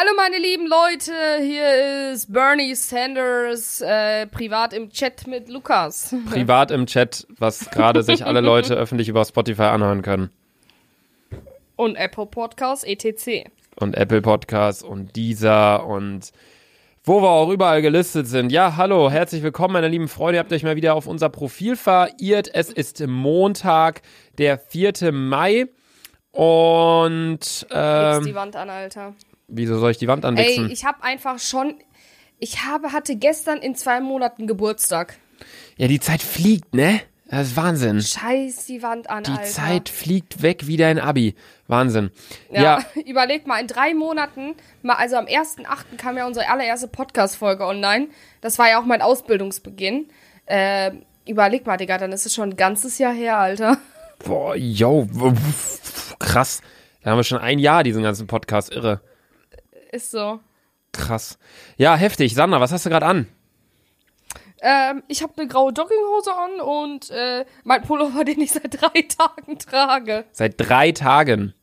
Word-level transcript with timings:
Hallo 0.00 0.12
meine 0.16 0.38
lieben 0.38 0.68
Leute, 0.68 1.12
hier 1.42 2.12
ist 2.12 2.32
Bernie 2.32 2.76
Sanders, 2.76 3.80
äh, 3.80 4.28
privat 4.28 4.72
im 4.72 4.90
Chat 4.90 5.26
mit 5.26 5.48
Lukas. 5.48 6.14
Privat 6.30 6.70
im 6.70 6.86
Chat, 6.86 7.26
was 7.36 7.68
gerade 7.70 8.04
sich 8.04 8.24
alle 8.24 8.40
Leute 8.40 8.74
öffentlich 8.76 9.08
über 9.08 9.24
Spotify 9.24 9.62
anhören 9.62 10.02
können. 10.02 10.30
Und 11.74 11.96
Apple 11.96 12.26
Podcasts, 12.26 12.84
etc. 12.84 13.48
Und 13.74 13.96
Apple 13.96 14.22
Podcasts 14.22 14.84
und 14.84 15.16
dieser 15.16 15.84
und 15.84 16.30
wo 17.02 17.20
wir 17.20 17.30
auch 17.30 17.50
überall 17.50 17.82
gelistet 17.82 18.28
sind. 18.28 18.52
Ja, 18.52 18.76
hallo, 18.76 19.10
herzlich 19.10 19.42
willkommen, 19.42 19.72
meine 19.72 19.88
lieben 19.88 20.06
Freunde. 20.06 20.36
Ihr 20.36 20.40
habt 20.40 20.52
euch 20.52 20.62
mal 20.62 20.76
wieder 20.76 20.94
auf 20.94 21.08
unser 21.08 21.28
Profil 21.28 21.74
verirrt. 21.74 22.48
Es 22.52 22.70
ist 22.70 23.04
Montag, 23.04 24.02
der 24.38 24.60
4. 24.60 25.10
Mai. 25.10 25.66
Und 26.30 27.66
ähm, 27.72 28.24
die 28.24 28.34
Wand 28.36 28.54
an, 28.54 28.70
Alter. 28.70 29.14
Wieso 29.48 29.78
soll 29.78 29.90
ich 29.90 29.98
die 29.98 30.08
Wand 30.08 30.24
anwichsen? 30.24 30.66
Ey, 30.66 30.72
ich 30.72 30.84
habe 30.84 31.02
einfach 31.02 31.38
schon. 31.38 31.74
Ich 32.38 32.64
habe, 32.64 32.92
hatte 32.92 33.16
gestern 33.16 33.58
in 33.58 33.74
zwei 33.74 34.00
Monaten 34.00 34.46
Geburtstag. 34.46 35.16
Ja, 35.76 35.88
die 35.88 36.00
Zeit 36.00 36.22
fliegt, 36.22 36.74
ne? 36.74 37.00
Das 37.30 37.48
ist 37.48 37.56
Wahnsinn. 37.56 38.00
Scheiß 38.00 38.66
die 38.66 38.82
Wand 38.82 39.10
an, 39.10 39.24
Die 39.24 39.30
Alter. 39.32 39.44
Zeit 39.44 39.88
fliegt 39.90 40.40
weg 40.42 40.66
wie 40.66 40.76
dein 40.78 40.98
Abi. 40.98 41.34
Wahnsinn. 41.66 42.10
Ja, 42.50 42.62
Ja, 42.62 42.84
überleg 43.06 43.46
mal, 43.46 43.60
in 43.60 43.66
drei 43.66 43.92
Monaten, 43.92 44.54
mal, 44.82 44.94
also 44.94 45.16
am 45.16 45.26
1.8. 45.26 45.96
kam 45.98 46.16
ja 46.16 46.26
unsere 46.26 46.48
allererste 46.48 46.88
Podcast-Folge 46.88 47.66
online. 47.66 48.08
Das 48.40 48.58
war 48.58 48.68
ja 48.70 48.80
auch 48.80 48.86
mein 48.86 49.02
Ausbildungsbeginn. 49.02 50.08
Äh, 50.46 50.92
überleg 51.26 51.66
mal, 51.66 51.76
Digga, 51.76 51.98
dann 51.98 52.12
ist 52.12 52.24
es 52.24 52.34
schon 52.34 52.50
ein 52.50 52.56
ganzes 52.56 52.96
Jahr 52.98 53.12
her, 53.12 53.36
Alter. 53.38 53.76
boah, 54.24 54.56
yo, 54.56 55.06
krass. 56.18 56.62
Da 57.02 57.10
haben 57.10 57.18
wir 57.18 57.24
schon 57.24 57.38
ein 57.38 57.58
Jahr 57.58 57.82
diesen 57.84 58.02
ganzen 58.02 58.26
Podcast. 58.26 58.72
Irre. 58.72 59.00
Ist 59.90 60.10
so. 60.10 60.40
Krass. 60.92 61.38
Ja, 61.76 61.96
heftig. 61.96 62.34
Sandra, 62.34 62.60
was 62.60 62.72
hast 62.72 62.86
du 62.86 62.90
gerade 62.90 63.06
an? 63.06 63.26
Ähm, 64.60 65.02
ich 65.08 65.22
habe 65.22 65.32
eine 65.36 65.46
graue 65.46 65.72
Jogginghose 65.72 66.32
an 66.34 66.60
und 66.60 67.10
äh, 67.10 67.44
mein 67.64 67.82
Pullover, 67.82 68.24
den 68.24 68.40
ich 68.40 68.52
seit 68.52 68.80
drei 68.80 69.02
Tagen 69.02 69.58
trage. 69.58 70.24
Seit 70.32 70.54
drei 70.56 70.92
Tagen. 70.92 71.54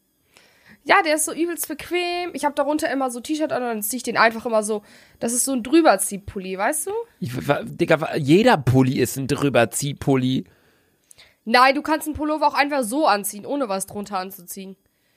Ja, 0.88 1.02
der 1.04 1.16
ist 1.16 1.26
so 1.26 1.34
übelst 1.34 1.67
bequem. 1.67 2.30
Ich 2.34 2.45
habe 2.45 2.54
darunter 2.54 2.92
immer 2.92 3.09
so 3.09 3.20
T-Shirt 3.20 3.52
an 3.52 3.64
und 3.64 3.70
dann 3.70 3.82
ziehe 3.82 3.98
ich 3.98 4.04
den 4.04 4.17
einfach 4.17 4.45
immer 4.45 4.62
so. 4.62 4.84
Das 5.20 5.34
ist 5.34 5.44
so 5.44 5.54
ein 5.54 5.64
Drüberziehpulli, 5.64 6.58
weißt 6.58 6.88
du? 6.88 6.92
Ich, 7.20 7.32
Digga, 7.64 8.16
jeder 8.17 8.58
Pulli 8.58 9.00
ist 9.00 9.17
ein 9.17 9.28
Drüberziehpulli. 9.28 10.45
Nein, 11.44 11.76
du 11.76 11.82
kannst 11.82 12.08
einen 12.08 12.16
Pullover 12.16 12.48
auch 12.48 12.54
einfach 12.54 12.84
so 12.84 13.08
anziehen, 13.08 13.48
ohne 13.48 13.67
was 13.67 13.88
drunter 13.88 14.20
anzuziehen. 14.20 14.76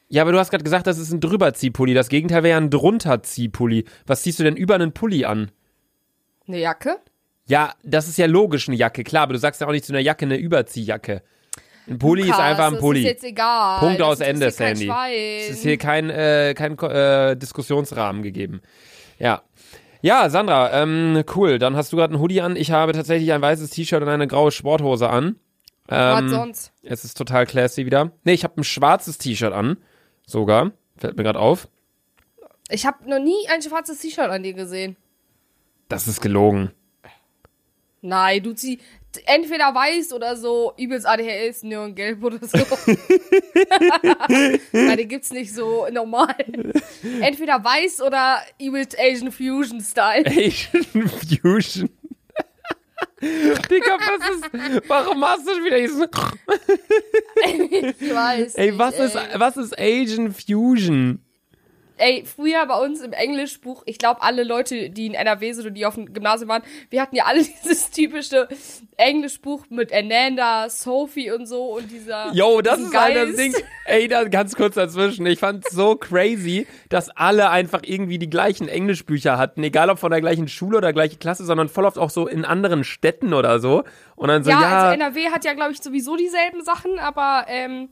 Ja, 0.09 0.23
aber 0.23 0.33
du 0.33 0.39
hast 0.39 0.51
gerade 0.51 0.65
gesagt, 0.65 0.87
das 0.87 0.99
ist 0.99 1.13
ein 1.13 1.21
Drüberziehpulli. 1.21 1.93
Das 1.95 2.09
Gegenteil 2.09 2.43
wäre 2.43 2.53
ja 2.53 2.57
ein 2.57 2.71
Drunterziehpulli. 2.71 3.85
Was 4.07 4.23
ziehst 4.23 4.39
du 4.39 4.45
denn 4.45 4.57
über 4.57 4.75
einen 4.75 4.93
Pulli 4.93 5.25
an? 5.25 5.51
Eine 6.47 6.59
Jacke? 6.59 6.97
Ja, 7.47 7.75
das 7.83 8.09
ist 8.09 8.19
ja 8.19 8.27
logisch 8.27 8.69
eine 8.69 8.77
Jacke, 8.77 9.05
klar, 9.05 9.25
aber 9.25 9.35
du 9.35 9.39
sagst 9.39 9.61
ja 9.61 9.67
auch 9.67 9.73
nicht 9.73 9.85
zu 9.85 9.93
einer 9.93 10.01
Jacke 10.01 10.25
eine 10.25 10.37
Überziehjacke. 10.37 11.23
Ein 11.89 11.99
Pulli 11.99 12.23
ist 12.23 12.29
Krass, 12.31 12.41
einfach 12.41 12.67
ein 12.67 12.73
Das 12.75 12.81
Pulli. 12.81 13.01
ist 13.01 13.07
jetzt 13.07 13.25
egal. 13.25 13.81
Punkt 13.81 14.01
Das 14.01 14.07
aus 14.09 14.21
Ende, 14.21 14.51
Sandy. 14.51 14.87
Schwein. 14.87 15.13
Es 15.41 15.51
ist 15.51 15.63
hier 15.63 15.79
kein, 15.79 16.11
äh, 16.11 16.55
kein 16.57 16.79
äh, 16.79 17.37
Diskussionsrahmen 17.37 18.23
gegeben. 18.23 18.61
Ja. 19.19 19.43
Ja, 20.03 20.29
Sandra, 20.31 20.83
ähm, 20.83 21.25
cool. 21.35 21.59
Dann 21.59 21.77
hast 21.77 21.93
du 21.93 21.97
gerade 21.97 22.13
einen 22.15 22.23
Hoodie 22.23 22.41
an. 22.43 22.57
Ich 22.57 22.71
habe 22.71 22.93
tatsächlich 22.93 23.33
ein 23.33 23.41
weißes 23.43 23.71
T-Shirt 23.71 24.03
und 24.03 24.09
eine 24.09 24.27
graue 24.27 24.53
Sporthose 24.53 25.09
an. 25.09 25.37
Was 25.87 26.21
Ähm, 26.21 26.29
sonst? 26.29 26.73
es 26.83 27.05
ist 27.05 27.17
total 27.17 27.47
classy 27.47 27.87
wieder. 27.87 28.13
Nee, 28.25 28.33
ich 28.35 28.45
habe 28.45 28.61
ein 28.61 28.65
schwarzes 28.65 29.17
T-Shirt 29.19 29.53
an. 29.55 29.79
Sogar. 30.29 30.73
Fällt 30.99 31.17
mir 31.17 31.23
gerade 31.23 31.41
auf. 31.41 31.69
Ich 32.69 32.85
habe 32.85 33.09
noch 33.09 33.19
nie 33.19 33.49
ein 33.49 33.63
schwarzes 33.63 33.99
T-Shirt 33.99 34.29
an 34.29 34.43
dir 34.43 34.53
gesehen. 34.53 34.97
Das 35.89 36.07
ist 36.07 36.21
gelogen. 36.21 36.71
Nein, 38.03 38.43
du 38.43 38.53
ziehst 38.53 38.83
entweder 39.25 39.75
weiß 39.75 40.13
oder 40.13 40.37
so 40.37 40.75
übelst 40.77 41.07
ADHS, 41.07 41.63
neongelb 41.63 42.23
oder 42.23 42.39
so. 42.43 42.59
Nein, 44.73 44.99
den 44.99 45.09
gibt's 45.09 45.31
nicht 45.33 45.55
so 45.55 45.89
normal. 45.91 46.37
Entweder 47.21 47.65
weiß 47.65 48.03
oder 48.03 48.43
übelst 48.61 48.99
Asian 49.01 49.33
Fusion 49.33 49.81
Style. 49.81 50.27
Asian 50.27 50.85
Fusion. 51.09 51.89
Digga, 53.21 53.99
was 53.99 54.31
ist, 54.31 54.89
warum 54.89 55.25
hast 55.25 55.47
du 55.47 55.51
wieder 55.65 55.79
diesen, 55.79 56.03
Ich 58.01 58.15
weiß. 58.15 58.55
ey, 58.55 58.67
nicht, 58.71 58.79
was 58.79 58.99
ist, 58.99 59.15
ey. 59.17 59.41
was 59.41 59.57
ist 59.57 59.79
Asian 59.79 60.33
Fusion? 60.33 61.21
Ey, 61.99 62.25
früher 62.25 62.65
bei 62.67 62.79
uns 62.79 63.01
im 63.01 63.13
Englischbuch, 63.13 63.83
ich 63.87 63.99
glaube, 63.99 64.23
alle 64.23 64.45
Leute, 64.45 64.91
die 64.91 65.07
in 65.07 65.15
NRW 65.15 65.53
sind 65.53 65.67
und 65.67 65.75
die 65.75 65.85
auf 65.85 65.95
dem 65.95 66.13
Gymnasium 66.13 66.49
waren, 66.49 66.63
wir 66.91 67.03
hatten 67.03 67.17
ja 67.17 67.25
alle 67.25 67.43
dieses 67.65 67.91
typische 67.91 68.49
Englischbuch 68.97 69.65
mit 69.71 69.93
Ananda, 69.93 70.69
Sophie 70.71 71.31
und 71.31 71.47
so 71.47 71.77
und 71.77 71.91
dieser. 71.91 72.33
Yo, 72.33 72.61
das 72.63 72.81
ist 72.81 72.97
halt 72.97 73.17
das 73.17 73.27
Geist. 73.27 73.39
Ding. 73.39 73.55
Ey, 73.85 74.09
da 74.09 74.25
ganz 74.25 74.55
kurz 74.55 74.75
dazwischen. 74.75 75.27
Ich 75.27 75.39
fand's 75.39 75.71
so 75.71 75.97
crazy, 75.97 76.67
dass 76.89 77.11
alle 77.11 77.51
einfach 77.51 77.81
irgendwie 77.85 78.19
die 78.19 78.31
gleichen 78.31 78.69
Englischbücher 78.69 79.39
hatten, 79.39 79.63
egal 79.63 79.91
ob 79.91 79.99
von 79.99 80.11
der 80.11 80.21
gleichen 80.21 80.49
Schule 80.49 80.79
oder 80.79 80.93
gleiche 80.93 81.17
Klasse, 81.17 81.45
sondern 81.45 81.69
voll 81.69 81.85
oft 81.85 81.99
auch 81.99 82.11
so 82.11 82.27
in 82.27 82.45
anderen 82.45 82.85
Städten 82.85 83.35
oder 83.35 83.61
so. 83.61 83.85
Und 84.17 84.29
dann 84.29 84.45
so, 84.45 84.51
Ja, 84.51 84.61
ja, 84.61 84.79
also 84.81 84.95
NRW 84.95 85.31
hat 85.31 85.45
ja, 85.45 85.55
glaube 85.55 85.73
ich, 85.73 85.81
sowieso 85.81 86.17
dieselben 86.17 86.63
Sachen, 86.63 86.99
aber 86.99 87.47
ähm, 87.49 87.89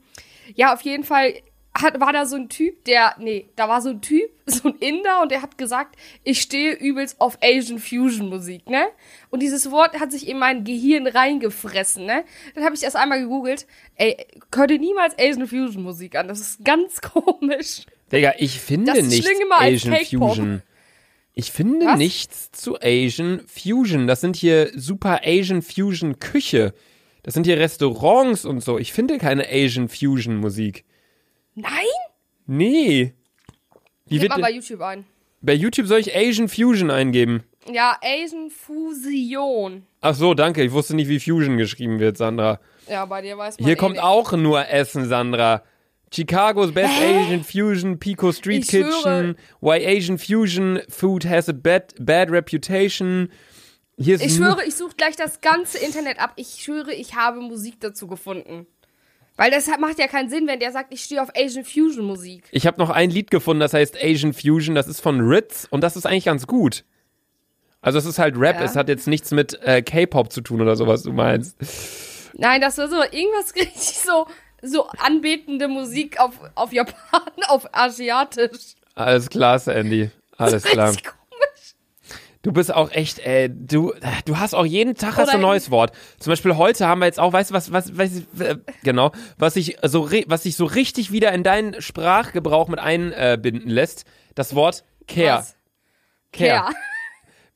ja, 0.55 0.73
auf 0.73 0.81
jeden 0.81 1.03
Fall 1.03 1.33
hat, 1.81 1.99
war 1.99 2.13
da 2.13 2.25
so 2.25 2.35
ein 2.35 2.49
Typ, 2.49 2.83
der, 2.85 3.15
nee, 3.19 3.47
da 3.55 3.69
war 3.69 3.81
so 3.81 3.89
ein 3.89 4.01
Typ, 4.01 4.29
so 4.45 4.69
ein 4.69 4.75
Inder 4.79 5.21
und 5.21 5.31
der 5.31 5.41
hat 5.41 5.57
gesagt, 5.57 5.95
ich 6.23 6.41
stehe 6.41 6.73
übelst 6.73 7.19
auf 7.21 7.37
Asian 7.41 7.79
Fusion 7.79 8.29
Musik, 8.29 8.69
ne? 8.69 8.87
Und 9.29 9.41
dieses 9.41 9.69
Wort 9.71 9.99
hat 9.99 10.11
sich 10.11 10.27
in 10.27 10.39
mein 10.39 10.63
Gehirn 10.63 11.07
reingefressen, 11.07 12.05
ne? 12.05 12.23
Dann 12.55 12.63
habe 12.63 12.75
ich 12.75 12.83
erst 12.83 12.95
einmal 12.95 13.21
gegoogelt, 13.21 13.67
ey, 13.95 14.17
hör 14.53 14.67
dir 14.67 14.79
niemals 14.79 15.15
Asian 15.19 15.47
Fusion 15.47 15.83
Musik 15.83 16.15
an, 16.15 16.27
das 16.27 16.39
ist 16.39 16.65
ganz 16.65 17.01
komisch. 17.01 17.85
Digga, 18.11 18.33
ich 18.37 18.59
finde 18.59 18.93
nichts 19.03 19.27
Asian. 19.51 19.95
Fusion. 20.05 20.61
Ich 21.33 21.51
finde 21.51 21.85
Was? 21.85 21.97
nichts 21.99 22.51
zu 22.51 22.77
Asian 22.81 23.41
Fusion. 23.45 24.07
Das 24.07 24.21
sind 24.21 24.35
hier 24.35 24.71
super 24.73 25.21
Asian 25.23 25.61
Fusion 25.61 26.17
Küche. 26.19 26.73
Das 27.21 27.33
sind 27.33 27.45
hier 27.45 27.59
Restaurants 27.59 28.45
und 28.45 28.63
so. 28.63 28.79
Ich 28.79 28.93
finde 28.93 29.17
keine 29.17 29.45
Asian 29.47 29.89
Fusion 29.89 30.37
Musik. 30.37 30.85
Nein? 31.59 31.71
Nee. 32.45 33.13
Wie 34.05 34.19
Gib 34.19 34.29
mal 34.29 34.39
bei 34.39 34.51
YouTube 34.51 34.81
ein. 34.81 35.05
bei 35.41 35.53
YouTube 35.53 35.87
soll 35.87 35.99
ich 35.99 36.15
Asian 36.15 36.47
Fusion 36.47 36.91
eingeben? 36.91 37.43
Ja, 37.71 37.97
Asian 38.03 38.51
Fusion. 38.51 39.87
Ach 40.01 40.13
so, 40.13 40.35
danke. 40.35 40.63
Ich 40.63 40.71
wusste 40.71 40.95
nicht, 40.95 41.09
wie 41.09 41.19
Fusion 41.19 41.57
geschrieben 41.57 41.99
wird, 41.99 42.15
Sandra. 42.17 42.59
Ja, 42.87 43.05
bei 43.05 43.21
dir 43.23 43.37
weiß 43.37 43.59
man 43.59 43.65
Hier 43.65 43.73
eh 43.73 43.75
kommt 43.77 43.95
nicht. 43.95 44.03
auch 44.03 44.31
nur 44.33 44.67
Essen, 44.69 45.07
Sandra. 45.07 45.63
Chicago's 46.13 46.71
Best 46.73 46.93
Asian 47.01 47.43
Fusion, 47.43 47.99
Pico 47.99 48.31
Street 48.31 48.63
Ich 48.63 48.69
schwöre. 48.69 48.91
Kitchen, 49.33 49.35
Why 49.59 49.85
Asian 49.85 50.17
Fusion 50.19 50.79
Food 50.87 51.25
has 51.25 51.49
a 51.49 51.53
bad, 51.53 51.93
bad 51.99 52.29
reputation. 52.31 53.29
Hier 53.97 54.15
ist 54.15 54.23
Ich 54.23 54.35
schwöre, 54.35 54.63
ich 54.63 54.75
suche 54.75 54.95
gleich 54.95 55.15
das 55.17 55.41
ganze 55.41 55.79
Internet 55.79 56.19
ab. 56.19 56.33
Ich 56.35 56.59
schwöre, 56.63 56.93
ich 56.93 57.15
habe 57.15 57.41
Musik 57.41 57.81
dazu 57.81 58.07
gefunden. 58.07 58.67
Weil 59.37 59.51
das 59.51 59.67
macht 59.79 59.99
ja 59.99 60.07
keinen 60.07 60.29
Sinn, 60.29 60.47
wenn 60.47 60.59
der 60.59 60.71
sagt, 60.71 60.91
ich 60.93 61.03
stehe 61.03 61.21
auf 61.21 61.29
Asian 61.37 61.63
Fusion 61.63 62.05
Musik. 62.05 62.43
Ich 62.51 62.65
habe 62.67 62.79
noch 62.79 62.89
ein 62.89 63.09
Lied 63.11 63.29
gefunden, 63.31 63.59
das 63.61 63.73
heißt 63.73 63.95
Asian 64.03 64.33
Fusion. 64.33 64.73
Das 64.75 64.87
ist 64.87 64.99
von 64.99 65.21
Ritz 65.21 65.67
und 65.69 65.81
das 65.81 65.95
ist 65.95 66.05
eigentlich 66.05 66.25
ganz 66.25 66.47
gut. 66.47 66.83
Also 67.81 67.99
es 67.99 68.05
ist 68.05 68.17
halt 68.19 68.35
Rap, 68.37 68.57
Ja. 68.59 68.65
es 68.65 68.75
hat 68.75 68.89
jetzt 68.89 69.07
nichts 69.07 69.31
mit 69.31 69.61
äh, 69.61 69.81
K-Pop 69.83 70.31
zu 70.31 70.41
tun 70.41 70.61
oder 70.61 70.75
so, 70.75 70.87
was 70.87 71.03
du 71.03 71.13
meinst. 71.13 71.55
Nein, 72.33 72.59
das 72.61 72.77
war 72.79 72.89
so 72.89 72.95
irgendwas 73.01 73.53
richtig 73.55 73.99
so, 73.99 74.25
so 74.63 74.87
anbetende 74.87 75.67
Musik 75.67 76.19
auf, 76.19 76.33
auf 76.55 76.73
Japan, 76.73 77.21
auf 77.47 77.67
Asiatisch. 77.73 78.73
Alles 78.95 79.29
klar, 79.29 79.59
Sandy. 79.59 80.09
Alles 80.37 80.63
klar. 80.65 80.87
Komisch. 80.87 81.03
Du 82.43 82.51
bist 82.51 82.73
auch 82.73 82.91
echt, 82.91 83.19
äh, 83.19 83.49
du, 83.49 83.93
du 84.25 84.37
hast 84.37 84.53
auch 84.53 84.65
jeden 84.65 84.95
Tag 84.95 85.17
hast 85.17 85.29
du 85.33 85.37
ein 85.37 85.41
neues 85.41 85.71
Wort. 85.71 85.91
Zum 86.19 86.31
Beispiel 86.31 86.55
heute 86.55 86.87
haben 86.87 86.99
wir 86.99 87.05
jetzt 87.07 87.19
auch, 87.19 87.33
weißt 87.33 87.49
du 87.49 87.53
was, 87.55 87.71
was, 87.71 87.97
was 87.97 88.11
äh, 88.39 88.57
genau, 88.83 89.11
was 89.37 89.55
sich 89.55 89.77
so, 89.83 90.09
was 90.27 90.43
sich 90.43 90.55
so 90.55 90.65
richtig 90.65 91.11
wieder 91.11 91.31
in 91.33 91.43
deinen 91.43 91.81
Sprachgebrauch 91.81 92.67
mit 92.67 92.79
einbinden 92.79 93.69
lässt, 93.69 94.05
das 94.35 94.55
Wort 94.55 94.83
Care. 95.07 95.39
Was? 95.39 95.55
Care. 96.31 96.59
Care. 96.59 96.75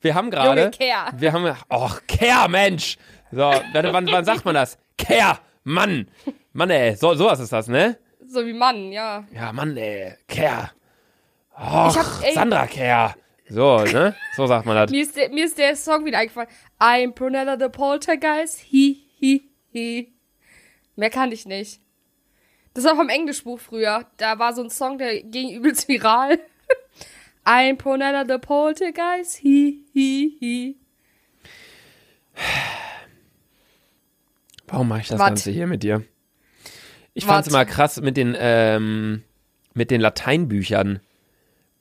Wir 0.00 0.14
haben 0.16 0.30
gerade, 0.32 0.70
wir 1.16 1.32
haben, 1.32 1.56
och, 1.70 2.00
Care, 2.08 2.48
Mensch. 2.48 2.96
So, 3.30 3.38
wann, 3.72 4.06
wann 4.10 4.24
sagt 4.24 4.44
man 4.44 4.54
das? 4.56 4.76
Care, 4.98 5.38
Mann. 5.64 6.08
Mann, 6.52 6.70
ey, 6.70 6.96
so, 6.96 7.14
sowas 7.14 7.38
ist 7.40 7.52
das, 7.52 7.68
ne? 7.68 7.96
So 8.26 8.44
wie 8.44 8.52
Mann, 8.52 8.90
ja. 8.90 9.24
Ja, 9.32 9.52
Mann, 9.52 9.76
ey, 9.76 10.14
Care. 10.26 10.70
Och, 11.56 11.96
ey- 12.22 12.34
Sandra 12.34 12.66
Care. 12.66 13.14
So, 13.52 13.84
ne? 13.84 14.16
So 14.34 14.46
sagt 14.46 14.64
man 14.64 14.76
das. 14.76 14.90
Mir 14.90 15.02
ist, 15.02 15.14
der, 15.14 15.28
mir 15.28 15.44
ist 15.44 15.58
der 15.58 15.76
Song 15.76 16.06
wieder 16.06 16.18
eingefallen. 16.18 16.48
I'm 16.80 17.12
Prunella 17.12 17.58
the 17.58 17.68
Poltergeist. 17.68 18.62
Hi, 18.72 18.96
hi, 19.20 19.42
hi. 19.74 20.12
Mehr 20.96 21.10
kann 21.10 21.30
ich 21.32 21.44
nicht. 21.44 21.78
Das 22.72 22.84
war 22.84 22.96
vom 22.96 23.10
Englischbuch 23.10 23.60
früher. 23.60 24.06
Da 24.16 24.38
war 24.38 24.54
so 24.54 24.62
ein 24.62 24.70
Song, 24.70 24.96
der 24.96 25.22
ging 25.22 25.54
übelst 25.54 25.86
viral. 25.86 26.38
Ein 27.44 27.76
Ponella 27.76 28.24
the 28.26 28.38
Poltergeist, 28.38 29.42
hi, 29.42 29.84
hi, 29.92 30.38
hi. 30.40 30.76
Warum 34.68 34.88
mache 34.88 35.00
ich 35.00 35.08
das 35.08 35.18
Wat? 35.18 35.28
Ganze 35.28 35.50
hier 35.50 35.66
mit 35.66 35.82
dir? 35.82 36.04
Ich 37.14 37.26
Wat? 37.26 37.34
fand's 37.34 37.48
immer 37.48 37.64
krass 37.66 38.00
mit 38.00 38.16
den, 38.16 38.34
ähm, 38.38 39.24
mit 39.74 39.90
den 39.90 40.00
Lateinbüchern. 40.00 41.00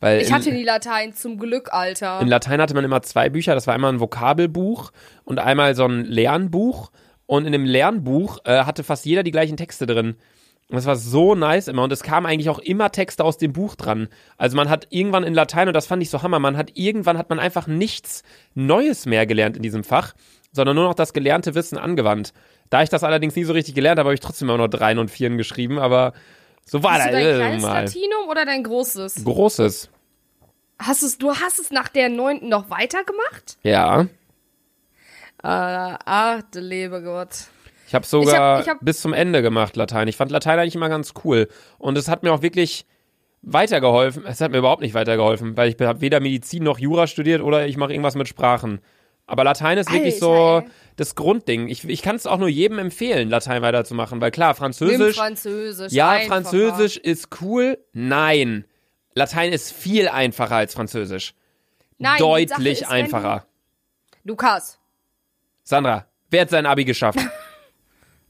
Weil 0.01 0.21
Ich 0.21 0.27
in, 0.27 0.33
hatte 0.33 0.51
nie 0.51 0.63
Latein, 0.63 1.13
zum 1.13 1.37
Glück, 1.37 1.69
Alter. 1.71 2.19
in 2.19 2.27
Latein 2.27 2.59
hatte 2.59 2.73
man 2.73 2.83
immer 2.83 3.01
zwei 3.03 3.29
Bücher. 3.29 3.55
Das 3.55 3.67
war 3.67 3.73
einmal 3.73 3.93
ein 3.93 4.01
Vokabelbuch 4.01 4.91
und 5.23 5.39
einmal 5.39 5.75
so 5.75 5.85
ein 5.85 6.03
Lernbuch. 6.03 6.91
Und 7.27 7.45
in 7.45 7.53
dem 7.53 7.63
Lernbuch 7.63 8.39
äh, 8.43 8.65
hatte 8.65 8.83
fast 8.83 9.05
jeder 9.05 9.23
die 9.23 9.31
gleichen 9.31 9.55
Texte 9.55 9.85
drin. 9.85 10.15
Und 10.69 10.75
das 10.75 10.85
war 10.85 10.95
so 10.95 11.35
nice 11.35 11.67
immer. 11.67 11.83
Und 11.83 11.93
es 11.93 12.01
kamen 12.03 12.25
eigentlich 12.25 12.49
auch 12.49 12.59
immer 12.59 12.91
Texte 12.91 13.23
aus 13.23 13.37
dem 13.37 13.53
Buch 13.53 13.75
dran. 13.75 14.07
Also 14.37 14.57
man 14.57 14.69
hat 14.69 14.87
irgendwann 14.89 15.23
in 15.23 15.33
Latein, 15.33 15.67
und 15.67 15.73
das 15.73 15.85
fand 15.85 16.01
ich 16.01 16.09
so 16.09 16.23
hammer, 16.23 16.39
man 16.39 16.57
hat 16.57 16.71
irgendwann 16.75 17.17
hat 17.17 17.29
man 17.29 17.39
einfach 17.39 17.67
nichts 17.67 18.23
Neues 18.55 19.05
mehr 19.05 19.25
gelernt 19.25 19.55
in 19.55 19.63
diesem 19.63 19.83
Fach, 19.83 20.13
sondern 20.51 20.75
nur 20.75 20.85
noch 20.85 20.93
das 20.93 21.13
gelernte 21.13 21.55
Wissen 21.55 21.77
angewandt. 21.77 22.33
Da 22.69 22.81
ich 22.83 22.89
das 22.89 23.03
allerdings 23.03 23.35
nie 23.35 23.43
so 23.43 23.53
richtig 23.53 23.75
gelernt 23.75 23.99
habe, 23.99 24.07
habe 24.07 24.13
ich 24.13 24.21
trotzdem 24.21 24.47
immer 24.47 24.57
nur 24.57 24.69
Dreien 24.69 24.97
und 24.97 25.11
Vieren 25.11 25.37
geschrieben, 25.37 25.77
aber 25.77 26.13
so 26.71 26.81
war 26.83 26.93
Hast 26.93 27.07
du 27.07 27.11
das 27.11 27.21
dein 27.21 27.35
kleines 27.35 27.61
mal. 27.63 27.83
Latinum 27.83 28.29
oder 28.29 28.45
dein 28.45 28.63
großes? 28.63 29.25
Großes. 29.25 29.89
Hast 30.79 31.03
du's, 31.03 31.17
du 31.17 31.35
hast 31.35 31.59
es 31.59 31.69
nach 31.71 31.89
der 31.89 32.07
neunten 32.07 32.47
noch 32.47 32.69
weitergemacht? 32.69 33.57
Ja. 33.61 34.03
Äh, 34.03 34.07
ach, 35.43 36.41
du 36.53 36.61
liebe 36.61 37.01
Gott. 37.03 37.29
Ich 37.87 37.93
habe 37.93 38.05
sogar 38.05 38.61
ich 38.61 38.69
hab- 38.69 38.79
bis 38.79 39.01
zum 39.01 39.11
Ende 39.11 39.41
gemacht 39.41 39.75
Latein. 39.75 40.07
Ich 40.07 40.15
fand 40.15 40.31
Latein 40.31 40.59
eigentlich 40.59 40.75
immer 40.75 40.87
ganz 40.87 41.13
cool. 41.25 41.49
Und 41.77 41.97
es 41.97 42.07
hat 42.07 42.23
mir 42.23 42.31
auch 42.31 42.41
wirklich 42.41 42.85
weitergeholfen. 43.41 44.23
Es 44.25 44.39
hat 44.39 44.51
mir 44.51 44.59
überhaupt 44.59 44.81
nicht 44.81 44.93
weitergeholfen, 44.93 45.57
weil 45.57 45.69
ich 45.69 45.75
habe 45.85 45.99
weder 45.99 46.21
Medizin 46.21 46.63
noch 46.63 46.79
Jura 46.79 47.05
studiert 47.07 47.41
oder 47.41 47.67
ich 47.67 47.75
mache 47.75 47.91
irgendwas 47.91 48.15
mit 48.15 48.29
Sprachen. 48.29 48.79
Aber 49.27 49.43
Latein 49.43 49.77
ist 49.77 49.91
wirklich 49.91 50.15
Alter, 50.15 50.25
so 50.25 50.59
ey. 50.65 50.71
Das 50.95 51.15
Grundding. 51.15 51.67
Ich, 51.67 51.87
ich 51.87 52.01
kann 52.01 52.15
es 52.15 52.27
auch 52.27 52.37
nur 52.37 52.47
jedem 52.49 52.79
empfehlen, 52.79 53.29
Latein 53.29 53.61
weiterzumachen, 53.61 54.21
weil 54.21 54.31
klar, 54.31 54.49
Nimm 54.51 54.57
Französisch. 54.57 55.15
Französisch. 55.15 55.93
Ja, 55.93 56.09
einfacher. 56.09 56.43
Französisch 56.43 56.97
ist 56.97 57.29
cool. 57.41 57.77
Nein. 57.93 58.65
Latein 59.13 59.51
ist 59.53 59.71
viel 59.73 60.07
einfacher 60.07 60.55
als 60.55 60.73
Französisch. 60.73 61.33
Nein, 61.97 62.17
Deutlich 62.17 62.81
ist, 62.81 62.81
wenn 62.81 62.87
du- 62.87 62.93
einfacher. 63.03 63.45
Lukas. 64.23 64.79
Sandra, 65.63 66.07
wer 66.29 66.41
hat 66.41 66.49
sein 66.49 66.65
Abi 66.65 66.85
geschafft? 66.85 67.19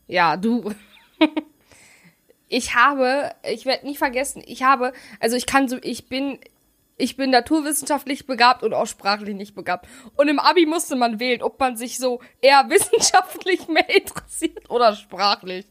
Ja, 0.08 0.36
du. 0.36 0.74
ich 2.50 2.76
habe, 2.76 3.32
ich 3.50 3.66
werde 3.66 3.86
nie 3.86 3.96
vergessen, 3.96 4.44
ich 4.46 4.62
habe, 4.64 4.92
also 5.22 5.38
ich 5.38 5.46
kann 5.46 5.70
so, 5.70 5.78
ich 5.82 6.10
bin, 6.10 6.38
ich 7.02 7.18
bin 7.18 7.32
naturwissenschaftlich 7.32 8.28
begabt 8.28 8.64
und 8.64 8.74
auch 8.74 8.86
sprachlich 8.86 9.36
nicht 9.36 9.56
begabt. 9.56 9.88
Und 10.16 10.28
im 10.28 10.40
Abi 10.40 10.66
musste 10.66 10.96
man 10.96 11.20
wählen, 11.20 11.42
ob 11.42 11.60
man 11.60 11.76
sich 11.76 11.98
so 11.98 12.22
eher 12.42 12.66
wissenschaftlich 12.70 13.68
mehr 13.68 13.90
interessiert 13.94 14.70
oder 14.70 14.96
sprachlich. 14.96 15.66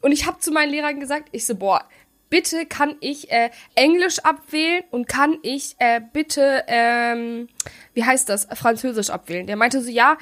Und 0.00 0.12
ich 0.12 0.26
habe 0.26 0.38
zu 0.38 0.50
meinen 0.50 0.70
Lehrern 0.70 1.00
gesagt, 1.00 1.28
ich 1.32 1.46
so, 1.46 1.54
boah, 1.54 1.84
bitte 2.30 2.66
kann 2.66 2.96
ich 3.00 3.30
äh, 3.30 3.50
Englisch 3.74 4.18
abwählen 4.20 4.82
und 4.90 5.08
kann 5.08 5.38
ich 5.42 5.76
äh, 5.78 6.00
bitte, 6.12 6.64
ähm, 6.66 7.48
wie 7.94 8.04
heißt 8.04 8.28
das, 8.28 8.48
Französisch 8.54 9.10
abwählen. 9.10 9.46
Der 9.46 9.56
meinte 9.56 9.80
so, 9.80 9.90
ja, 9.90 10.18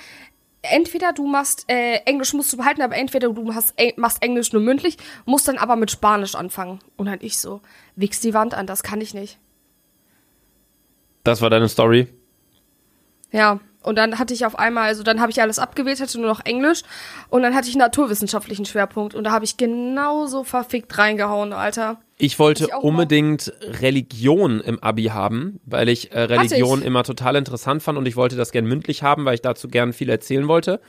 entweder 0.63 1.13
du 1.13 1.27
machst 1.27 1.65
äh, 1.69 1.97
Englisch 2.05 2.33
musst 2.33 2.53
du 2.53 2.57
behalten, 2.57 2.83
aber 2.83 2.97
entweder 2.97 3.31
du 3.31 3.55
hast, 3.55 3.75
äh, 3.77 3.93
machst 3.97 4.23
Englisch 4.23 4.53
nur 4.53 4.63
mündlich, 4.63 4.99
musst 5.25 5.49
dann 5.49 5.59
aber 5.59 5.77
mit 5.77 5.91
Spanisch 5.91 6.35
anfangen. 6.35 6.81
Und 6.97 7.07
dann 7.07 7.19
ich 7.21 7.39
so, 7.39 7.61
wichs 7.95 8.21
die 8.21 8.35
Wand 8.35 8.55
an, 8.55 8.67
das 8.67 8.83
kann 8.83 9.01
ich 9.01 9.15
nicht. 9.15 9.39
Das 11.27 11.43
war 11.43 11.51
deine 11.51 11.69
Story. 11.69 12.09
Ja, 13.33 13.61
und 13.83 13.97
dann 13.97 14.19
hatte 14.19 14.35
ich 14.35 14.47
auf 14.47 14.59
einmal, 14.59 14.89
also 14.89 15.03
dann 15.03 15.21
habe 15.21 15.31
ich 15.31 15.41
alles 15.41 15.59
abgewählt, 15.59 16.01
hatte 16.01 16.19
nur 16.19 16.29
noch 16.29 16.45
Englisch 16.45 16.83
und 17.29 17.43
dann 17.43 17.55
hatte 17.55 17.69
ich 17.69 17.75
einen 17.75 17.81
naturwissenschaftlichen 17.81 18.65
Schwerpunkt 18.65 19.15
und 19.15 19.25
da 19.25 19.31
habe 19.31 19.45
ich 19.45 19.57
genauso 19.57 20.45
verfickt 20.45 20.99
reingehauen, 20.99 21.53
Alter. 21.53 22.01
Ich 22.19 22.39
wollte 22.39 22.65
Ich 22.65 22.75
unbedingt 22.75 23.53
Religion 23.61 24.61
im 24.61 24.83
Abi 24.83 25.05
haben, 25.05 25.61
weil 25.65 25.89
ich 25.89 26.13
äh, 26.13 26.21
Religion 26.21 26.81
ich. 26.81 26.87
immer 26.87 27.05
total 27.05 27.37
interessant 27.37 27.83
fand 27.83 27.99
und 27.99 28.07
ich 28.07 28.17
wollte 28.17 28.37
das 28.37 28.53
gern 28.53 28.65
mündlich 28.67 29.03
haben, 29.03 29.25
weil 29.25 29.35
ich 29.35 29.43
dazu 29.43 29.69
gern 29.69 29.93
viel 29.93 30.09
erzählen 30.09 30.49
wollte. 30.49 30.81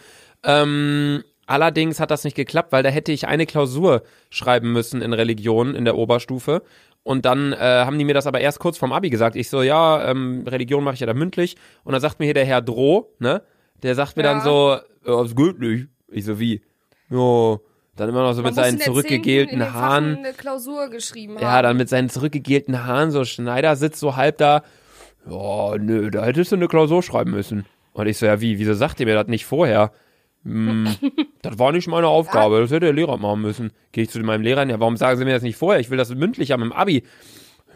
Ähm, 0.44 1.24
allerdings 1.48 2.00
hat 2.00 2.12
das 2.12 2.24
nicht 2.24 2.36
geklappt, 2.36 2.72
weil 2.72 2.84
da 2.84 2.90
hätte 2.90 3.12
ich 3.12 3.28
eine 3.28 3.46
Klausur 3.48 4.04
schreiben 4.30 4.72
müssen 4.72 5.02
in 5.02 5.14
Religion 5.14 5.74
in 5.76 5.86
der 5.86 5.98
Oberstufe. 5.98 6.62
Und 7.04 7.26
dann 7.26 7.54
äh, 7.54 7.58
haben 7.58 7.98
die 7.98 8.06
mir 8.06 8.14
das 8.14 8.28
aber 8.28 8.42
erst 8.42 8.60
kurz 8.60 8.78
vorm 8.78 8.92
Abi 8.92 9.10
gesagt. 9.10 9.36
Ich 9.38 9.50
so, 9.50 9.62
ja, 9.62 10.10
ähm, 10.12 10.44
Religion 10.46 10.84
mache 10.84 10.96
ich 10.96 11.00
ja 11.00 11.08
da 11.08 11.14
mündlich. 11.14 11.56
Und 11.86 11.94
dann 11.94 12.02
sagt 12.02 12.20
mir 12.20 12.26
hier 12.26 12.34
der 12.34 12.46
Herr 12.46 12.62
Droh, 12.62 13.14
ne? 13.20 13.42
Der 13.82 13.96
sagt 13.96 14.18
mir 14.18 14.24
Ja. 14.24 14.34
dann 14.34 14.42
so, 14.44 14.78
ja, 15.06 15.24
ist 15.24 15.36
gut 15.36 15.60
nicht. 15.60 15.88
Ich 16.10 16.26
so, 16.26 16.38
wie? 16.40 16.62
Ja, 17.10 17.58
dann 17.96 18.10
immer 18.10 18.24
noch 18.24 18.34
so 18.34 18.42
Man 18.42 18.50
mit 18.50 18.56
seinen 18.56 18.80
zurückgegelten 18.80 19.74
Haaren. 19.74 20.18
Eine 20.18 20.34
Klausur 20.34 20.90
geschrieben 20.90 21.38
Ja, 21.40 21.52
haben. 21.52 21.64
dann 21.64 21.78
mit 21.78 21.88
seinen 21.90 22.10
zurückgegelten 22.10 22.86
Haaren, 22.86 23.12
so 23.12 23.24
Schneider 23.24 23.76
sitzt 23.78 24.00
so 24.02 24.16
halb 24.18 24.38
da. 24.40 24.64
Ja, 25.30 25.78
nö, 25.78 26.10
da 26.12 26.26
hättest 26.26 26.52
du 26.52 26.56
eine 26.58 26.68
Klausur 26.68 27.02
schreiben 27.04 27.32
müssen. 27.32 27.66
Und 27.94 28.08
ich 28.08 28.18
so, 28.18 28.26
ja, 28.26 28.42
wie, 28.42 28.60
wieso 28.60 28.74
sagt 28.74 29.00
ihr 29.00 29.06
mir 29.06 29.16
das 29.16 29.28
nicht 29.28 29.46
vorher? 29.46 29.92
Hm, 30.48 30.88
das 31.42 31.60
war 31.60 31.74
nicht 31.74 31.88
meine 31.88 32.08
Aufgabe, 32.08 32.62
das 32.62 32.70
hätte 32.70 32.86
der 32.86 32.94
Lehrer 32.94 33.18
machen 33.18 33.42
müssen. 33.42 33.72
Gehe 33.92 34.06
ich 34.06 34.10
zu 34.10 34.20
meinem 34.20 34.42
Lehrer, 34.42 34.66
ja, 34.68 34.80
warum 34.80 34.96
sagen 34.96 35.20
sie 35.20 35.26
mir 35.26 35.34
das 35.34 35.44
nicht 35.44 35.58
vorher? 35.58 35.82
Ich 35.82 35.90
will 35.90 35.98
das 35.98 36.10
mündlich 36.16 36.52
haben 36.52 36.64
im 36.64 36.72
Abi. 36.72 37.04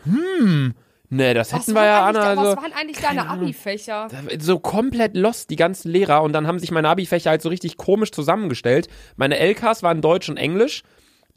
Hm, 0.05 0.73
nee, 1.09 1.33
das 1.33 1.51
was 1.51 1.67
hätten 1.67 1.75
wir 1.75 1.85
ja, 1.85 2.05
Anna, 2.05 2.21
also, 2.21 2.43
was 2.43 2.55
waren 2.57 2.73
eigentlich 2.73 2.97
deine 2.97 3.27
Abi-Fächer? 3.27 4.07
so 4.39 4.59
komplett 4.59 5.17
lost, 5.17 5.49
die 5.49 5.57
ganzen 5.57 5.91
Lehrer. 5.91 6.23
Und 6.23 6.31
dann 6.31 6.47
haben 6.47 6.59
sich 6.59 6.71
meine 6.71 6.87
Abi-Fächer 6.87 7.29
halt 7.29 7.41
so 7.41 7.49
richtig 7.49 7.75
komisch 7.75 8.11
zusammengestellt. 8.11 8.87
Meine 9.17 9.37
LKs 9.37 9.83
waren 9.83 10.01
Deutsch 10.01 10.29
und 10.29 10.37
Englisch. 10.37 10.83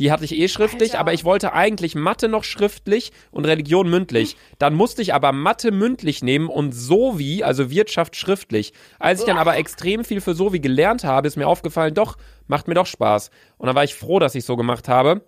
Die 0.01 0.11
hatte 0.11 0.25
ich 0.25 0.37
eh 0.37 0.49
schriftlich, 0.49 0.91
Alter. 0.93 1.01
aber 1.01 1.13
ich 1.13 1.25
wollte 1.25 1.53
eigentlich 1.53 1.95
Mathe 1.95 2.29
noch 2.29 2.43
schriftlich 2.45 3.13
und 3.31 3.45
Religion 3.45 3.89
mündlich. 3.89 4.37
Dann 4.59 4.75
musste 4.75 5.03
ich 5.03 5.15
aber 5.15 5.33
Mathe 5.33 5.71
mündlich 5.71 6.23
nehmen 6.23 6.49
und 6.49 6.73
Sovi, 6.73 7.43
also 7.45 7.71
Wirtschaft 7.71 8.17
schriftlich. 8.17 8.73
Als 8.99 9.21
ich 9.21 9.27
dann 9.27 9.39
aber 9.39 9.57
extrem 9.57 10.05
viel 10.05 10.21
für 10.21 10.35
Sovi 10.35 10.59
gelernt 10.61 11.05
habe, 11.05 11.29
ist 11.29 11.37
mir 11.37 11.47
aufgefallen, 11.47 11.95
doch, 11.95 12.17
macht 12.49 12.67
mir 12.67 12.75
doch 12.75 12.87
Spaß. 12.87 13.31
Und 13.57 13.67
dann 13.69 13.77
war 13.77 13.85
ich 13.85 13.95
froh, 13.95 14.19
dass 14.19 14.35
ich 14.35 14.45
so 14.45 14.57
gemacht 14.57 14.89
habe. 14.89 15.23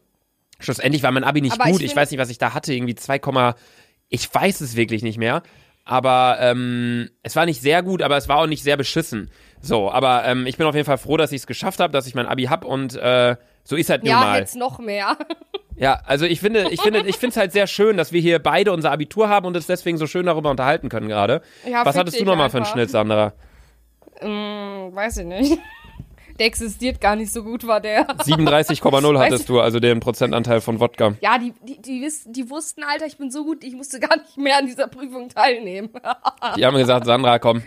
Schlussendlich 0.58 1.02
war 1.02 1.12
mein 1.12 1.24
Abi 1.24 1.42
nicht 1.42 1.52
Aber 1.52 1.66
ich 1.66 1.72
gut. 1.72 1.82
Ich, 1.82 1.88
find- 1.90 1.96
weiß 1.96 2.10
nicht, 2.10 2.20
was 2.20 2.30
ich 2.30 2.38
da 2.38 2.54
hatte. 2.54 2.72
Irgendwie 2.72 2.94
2, 2.94 3.20
ich 4.08 4.34
weiß 4.34 4.60
es 4.62 4.74
wirklich 4.76 5.02
nicht 5.02 5.18
mehr. 5.18 5.42
Aber 5.84 6.38
ähm, 6.40 7.10
es 7.22 7.36
war 7.36 7.46
nicht 7.46 7.60
sehr 7.62 7.84
gut, 7.84 8.02
aber 8.02 8.16
es 8.16 8.28
war 8.28 8.38
auch 8.38 8.46
nicht 8.48 8.64
sehr 8.64 8.76
beschissen. 8.76 9.30
So, 9.60 9.90
aber 9.92 10.24
ähm, 10.24 10.44
ich 10.46 10.56
bin 10.56 10.66
auf 10.66 10.74
jeden 10.74 10.86
Fall 10.86 10.98
froh, 10.98 11.16
dass 11.16 11.30
ich 11.30 11.42
es 11.42 11.46
geschafft 11.46 11.78
habe, 11.78 11.92
dass 11.92 12.08
ich 12.08 12.14
mein 12.16 12.26
Abi 12.26 12.44
hab 12.44 12.64
und 12.64 12.96
äh, 12.96 13.36
so 13.66 13.76
ist 13.76 13.90
halt 13.90 14.04
nun 14.04 14.10
Ja, 14.10 14.36
jetzt 14.36 14.56
noch 14.56 14.78
mehr. 14.78 15.16
Ja, 15.78 16.00
also 16.06 16.24
ich 16.24 16.40
finde, 16.40 16.70
ich 16.70 16.80
finde, 16.80 17.00
ich 17.06 17.16
finde 17.16 17.32
es 17.32 17.36
halt 17.36 17.52
sehr 17.52 17.66
schön, 17.66 17.98
dass 17.98 18.10
wir 18.10 18.18
hier 18.18 18.38
beide 18.38 18.72
unser 18.72 18.90
Abitur 18.92 19.28
haben 19.28 19.44
und 19.44 19.54
es 19.58 19.66
deswegen 19.66 19.98
so 19.98 20.06
schön 20.06 20.24
darüber 20.24 20.50
unterhalten 20.50 20.88
können 20.88 21.06
gerade. 21.06 21.42
Ja, 21.68 21.84
Was 21.84 21.98
hattest 21.98 22.18
du 22.18 22.24
nochmal 22.24 22.48
für 22.48 22.56
einen. 22.56 22.64
Schnitt, 22.64 22.88
Sandra? 22.88 23.34
Hm, 24.20 24.94
weiß 24.94 25.18
ich 25.18 25.26
nicht. 25.26 25.58
Der 26.38 26.46
existiert 26.46 26.98
gar 27.02 27.14
nicht 27.14 27.30
so 27.30 27.42
gut, 27.42 27.66
war 27.66 27.80
der. 27.80 28.06
37,0 28.08 29.18
hattest 29.22 29.50
du, 29.50 29.60
also 29.60 29.78
den 29.78 30.00
Prozentanteil 30.00 30.62
von 30.62 30.80
Wodka. 30.80 31.14
Ja, 31.20 31.38
die, 31.38 31.52
die, 31.62 31.80
die, 31.80 32.10
die 32.26 32.50
wussten, 32.50 32.82
Alter, 32.82 33.04
ich 33.04 33.18
bin 33.18 33.30
so 33.30 33.44
gut, 33.44 33.62
ich 33.62 33.74
musste 33.74 34.00
gar 34.00 34.16
nicht 34.16 34.36
mehr 34.36 34.58
an 34.58 34.66
dieser 34.66 34.86
Prüfung 34.88 35.28
teilnehmen. 35.28 35.90
Die 36.56 36.64
haben 36.64 36.76
gesagt, 36.76 37.06
Sandra, 37.06 37.38
komm, 37.38 37.62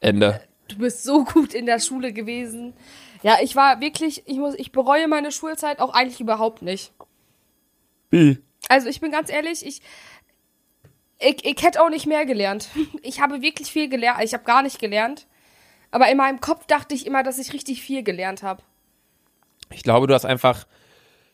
Ende. 0.00 0.40
Du 0.68 0.76
bist 0.76 1.02
so 1.02 1.24
gut 1.24 1.54
in 1.54 1.64
der 1.66 1.80
Schule 1.80 2.12
gewesen. 2.12 2.74
Ja, 3.22 3.38
ich 3.42 3.56
war 3.56 3.80
wirklich, 3.80 4.22
ich 4.26 4.36
muss, 4.36 4.54
ich 4.54 4.72
bereue 4.72 5.08
meine 5.08 5.32
Schulzeit 5.32 5.80
auch 5.80 5.92
eigentlich 5.92 6.20
überhaupt 6.20 6.62
nicht. 6.62 6.92
Wie? 8.10 8.38
Also 8.68 8.88
ich 8.88 9.00
bin 9.00 9.10
ganz 9.10 9.30
ehrlich, 9.30 9.64
ich, 9.64 9.80
ich, 11.18 11.44
ich 11.44 11.62
hätte 11.62 11.82
auch 11.82 11.90
nicht 11.90 12.06
mehr 12.06 12.26
gelernt. 12.26 12.68
Ich 13.02 13.20
habe 13.20 13.42
wirklich 13.42 13.70
viel 13.70 13.88
gelernt. 13.88 14.22
Ich 14.22 14.34
habe 14.34 14.44
gar 14.44 14.62
nicht 14.62 14.78
gelernt. 14.78 15.26
Aber 15.90 16.10
in 16.10 16.18
meinem 16.18 16.40
Kopf 16.40 16.66
dachte 16.66 16.94
ich 16.94 17.06
immer, 17.06 17.22
dass 17.22 17.38
ich 17.38 17.52
richtig 17.52 17.82
viel 17.82 18.02
gelernt 18.02 18.42
habe. 18.42 18.62
Ich 19.72 19.82
glaube, 19.82 20.06
du 20.06 20.14
hast 20.14 20.26
einfach 20.26 20.66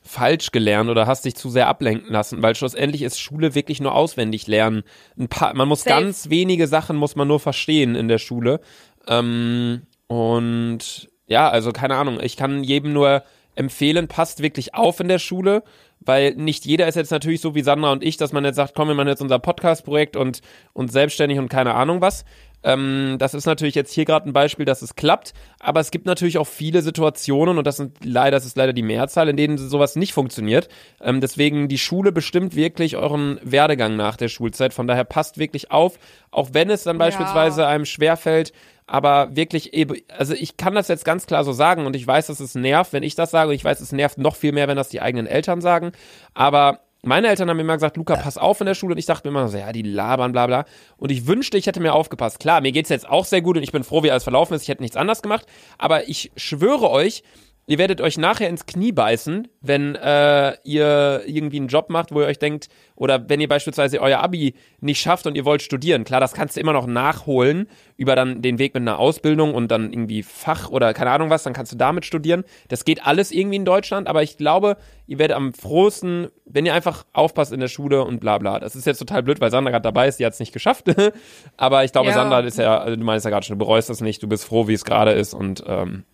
falsch 0.01 0.53
gelernt 0.53 0.91
oder 0.91 1.07
hast 1.07 1.25
dich 1.25 1.35
zu 1.35 1.49
sehr 1.49 1.67
ablenken 1.67 2.13
lassen, 2.13 2.43
weil 2.43 2.55
schlussendlich 2.55 3.03
ist 3.03 3.19
Schule 3.19 3.55
wirklich 3.55 3.81
nur 3.81 3.95
auswendig 3.95 4.47
lernen. 4.47 4.83
Ein 5.19 5.29
paar, 5.29 5.55
man 5.55 5.67
muss 5.67 5.83
Safe. 5.83 6.03
ganz 6.03 6.29
wenige 6.29 6.69
Sachen 6.69 6.97
muss 6.97 7.17
man 7.17 7.27
nur 7.27 7.41
verstehen 7.41 7.95
in 7.95 8.09
der 8.09 8.19
Schule. 8.19 8.61
Ähm, 9.09 9.87
und 10.07 11.09
ja, 11.27 11.49
also 11.49 11.73
keine 11.73 11.97
Ahnung, 11.97 12.19
ich 12.21 12.37
kann 12.37 12.65
jedem 12.65 12.93
nur 12.93 13.23
empfehlen, 13.55 14.09
passt 14.09 14.43
wirklich 14.43 14.75
auf 14.75 15.01
in 15.01 15.09
der 15.09 15.19
Schule, 15.19 15.63
weil 16.01 16.35
nicht 16.35 16.65
jeder 16.67 16.87
ist 16.89 16.97
jetzt 16.97 17.13
natürlich 17.13 17.41
so 17.41 17.55
wie 17.55 17.63
Sandra 17.63 17.93
und 17.93 18.03
ich, 18.05 18.17
dass 18.17 18.33
man 18.33 18.45
jetzt 18.45 18.57
sagt, 18.57 18.75
komm, 18.75 18.89
wir 18.89 18.95
machen 18.95 19.09
jetzt 19.09 19.23
unser 19.23 19.39
Podcast-Projekt 19.39 20.17
und, 20.17 20.41
und 20.73 20.93
selbstständig 20.93 21.39
und 21.39 21.49
keine 21.49 21.75
Ahnung 21.75 22.01
was. 22.01 22.25
Ähm, 22.67 23.17
das 23.19 23.35
ist 23.35 23.47
natürlich 23.47 23.75
jetzt 23.75 23.93
hier 23.93 24.05
gerade 24.07 24.29
ein 24.29 24.33
Beispiel, 24.33 24.65
dass 24.65 24.83
es 24.83 24.97
klappt, 24.97 25.35
aber 25.61 25.81
es 25.81 25.91
gibt 25.91 26.07
natürlich 26.07 26.39
auch 26.39 26.47
viele 26.47 26.83
Situationen 26.83 27.59
und 27.59 27.67
das 27.67 27.77
sind 27.77 27.99
leider, 28.05 28.33
das 28.33 28.47
ist 28.47 28.57
leider 28.57 28.73
die 28.73 28.83
Mehrzahl, 28.83 29.29
in 29.29 29.37
denen 29.37 29.57
sowas 29.57 29.97
nicht 29.97 30.15
funktioniert. 30.15 30.69
Ähm, 31.01 31.21
deswegen 31.21 31.69
die 31.69 31.79
Schule 31.79 32.11
bestimmt 32.11 32.57
wirklich 32.57 32.97
euren 32.97 33.39
Werdegang 33.43 33.97
nach 33.97 34.17
der 34.17 34.29
Schulzeit. 34.29 34.75
Von 34.75 34.87
daher 34.87 35.05
passt 35.05 35.39
wirklich 35.39 35.71
auf, 35.71 35.99
auch 36.31 36.51
wenn 36.53 36.71
es 36.71 36.85
dann 36.85 36.99
beispielsweise 36.99 37.63
Ja. 37.63 37.69
einem 37.69 37.85
schwerfällt, 37.85 38.53
aber 38.87 39.35
wirklich, 39.35 39.73
eben- 39.75 39.97
also 40.17 40.35
ich 40.35 40.57
kann 40.57 40.75
das 40.75 40.89
jetzt 40.89 41.05
ganz 41.05 41.27
klar 41.27 41.45
so 41.45 41.53
sagen 41.53 41.87
und 41.87 41.97
ich 41.97 42.07
weiß, 42.07 42.27
dass 42.27 42.41
es 42.41 42.55
nervt, 42.55 42.93
wenn 42.93 43.03
ich 43.03 43.15
das 43.15 43.31
sage 43.31 43.51
und 43.51 43.55
ich 43.55 43.65
weiß, 43.65 43.81
es 43.81 43.93
nervt 43.93 44.19
noch 44.19 44.37
viel 44.37 44.53
mehr, 44.53 44.69
wenn 44.69 44.77
das 44.77 44.89
die 44.89 45.01
eigenen 45.01 45.27
Eltern 45.27 45.61
sagen, 45.61 45.93
aber 46.35 46.81
meine 47.07 47.29
Eltern 47.29 47.51
haben 47.51 47.59
mir 47.59 47.65
immer 47.65 47.75
gesagt, 47.75 47.99
Luca, 47.99 48.17
pass 48.17 48.39
auf 48.39 48.61
in 48.61 48.67
der 48.67 48.73
Schule. 48.75 48.95
Und 48.95 48.99
ich 48.99 49.05
dachte 49.05 49.29
mir 49.29 49.39
immer 49.39 49.47
so, 49.49 49.59
ja, 49.59 49.73
die 49.73 49.83
labern, 49.83 50.33
bla 50.33 50.47
bla. 50.47 50.65
Und 50.97 51.13
ich 51.13 51.27
wünschte, 51.27 51.59
ich 51.59 51.67
hätte 51.67 51.81
mir 51.81 51.93
aufgepasst. 51.93 52.41
Klar, 52.41 52.63
mir 52.63 52.73
geht's 52.73 52.89
jetzt 52.89 53.07
auch 53.07 53.27
sehr 53.27 53.43
gut 53.43 53.59
und 53.59 53.63
ich 53.63 53.73
bin 53.73 53.85
froh, 53.85 54.03
wie 54.03 54.11
alles 54.11 54.23
verlaufen 54.23 54.55
ist, 54.55 54.63
ich 54.63 54.69
hätte 54.69 54.81
nichts 54.81 54.97
anders 54.97 55.21
gemacht, 55.21 55.45
aber 55.77 56.09
ich 56.09 56.33
schwöre 56.35 56.89
euch, 56.89 57.23
Ihr 57.67 57.79
werdet 57.79 58.03
euch 58.03 58.19
nachher 58.19 58.51
ins 58.51 58.67
Knie 58.67 58.93
beißen, 58.93 59.49
wenn 59.63 59.95
äh, 59.95 60.55
ihr 60.65 61.23
irgendwie 61.27 61.57
einen 61.57 61.69
Job 61.69 61.89
macht, 61.89 62.13
wo 62.13 62.21
ihr 62.21 62.27
euch 62.27 62.39
denkt, 62.39 62.69
oder 62.95 63.29
wenn 63.29 63.41
ihr 63.41 63.49
beispielsweise 63.49 64.01
euer 64.01 64.19
Abi 64.21 64.55
nicht 64.81 65.01
schafft 65.01 65.27
und 65.27 65.35
ihr 65.35 65.47
wollt 65.47 65.63
studieren. 65.63 66.05
Klar, 66.05 66.21
das 66.21 66.35
kannst 66.35 66.57
du 66.57 66.61
immer 66.61 66.75
noch 66.75 66.87
nachholen 66.87 67.69
über 67.97 68.17
dann 68.17 68.43
den 68.43 68.59
Weg 68.59 68.75
mit 68.75 68.83
einer 68.83 68.99
Ausbildung 68.99 69.55
und 69.55 69.69
dann 69.69 69.93
irgendwie 69.93 70.23
Fach 70.23 70.69
oder 70.69 70.93
keine 70.93 71.11
Ahnung 71.11 71.31
was, 71.31 71.43
dann 71.43 71.55
kannst 71.55 71.73
du 71.73 71.77
damit 71.77 72.05
studieren. 72.05 72.45
Das 72.69 72.85
geht 72.85 73.07
alles 73.07 73.33
irgendwie 73.33 73.57
in 73.57 73.65
Deutschland, 73.65 74.09
aber 74.09 74.23
ich 74.23 74.37
glaube, 74.37 74.77
ihr 75.07 75.19
werdet 75.19 75.37
am 75.37 75.55
frohsten, 75.55 76.29
wenn 76.45 76.67
ihr 76.67 76.75
einfach 76.75 77.07
aufpasst 77.15 77.53
in 77.53 77.61
der 77.61 77.69
Schule 77.69 78.05
und 78.05 78.21
bla 78.21 78.37
bla. 78.37 78.61
Das 78.61 78.77
ist 78.77 78.85
jetzt 78.85 78.99
total 78.99 79.23
blöd, 79.23 79.41
weil 79.41 79.51
Sandra 79.51 79.71
gerade 79.71 79.83
dabei 79.83 80.07
ist, 80.07 80.21
die 80.21 80.27
hat 80.27 80.35
es 80.35 80.41
nicht 80.41 80.53
geschafft. 80.53 80.87
aber 81.57 81.85
ich 81.85 81.93
glaube, 81.93 82.09
Ja. 82.09 82.15
Sandra 82.15 82.41
ist 82.41 82.59
ja, 82.59 82.85
du 82.85 83.03
meinst 83.03 83.25
ja 83.25 83.31
gerade 83.31 83.47
schon, 83.47 83.59
du 83.59 83.65
bereust 83.65 83.89
das 83.89 84.03
nicht, 84.03 84.23
du 84.23 84.29
bist 84.29 84.45
froh, 84.45 84.69
wie 84.69 84.75
es 84.75 84.85
gerade 84.85 85.13
ist 85.13 85.33
und 85.33 85.65
ähm, 85.67 86.05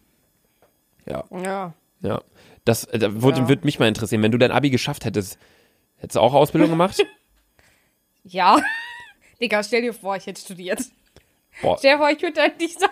ja. 1.06 1.24
Ja. 1.42 1.74
Ja. 2.00 2.22
Das 2.64 2.84
äh, 2.84 2.98
da 2.98 3.22
würde 3.22 3.40
Ja. 3.40 3.48
würd 3.48 3.64
mich 3.64 3.78
mal 3.78 3.88
interessieren, 3.88 4.22
wenn 4.22 4.32
du 4.32 4.38
dein 4.38 4.52
Abi 4.52 4.70
geschafft 4.70 5.04
hättest, 5.04 5.38
hättest 5.96 6.16
du 6.16 6.20
auch 6.20 6.34
Ausbildung 6.34 6.70
gemacht? 6.70 7.02
Ja. 8.22 8.58
Digga, 9.40 9.62
stell 9.62 9.80
dir 9.80 9.94
vor, 9.94 10.14
ich 10.14 10.26
hätte 10.26 10.40
studiert. 10.40 10.80
Boah. 11.62 11.78
Stell 11.78 11.92
dir 11.94 11.98
vor, 11.98 12.10
ich 12.10 12.20
würde 12.20 12.42
in 12.44 12.58
dieser, 12.58 12.88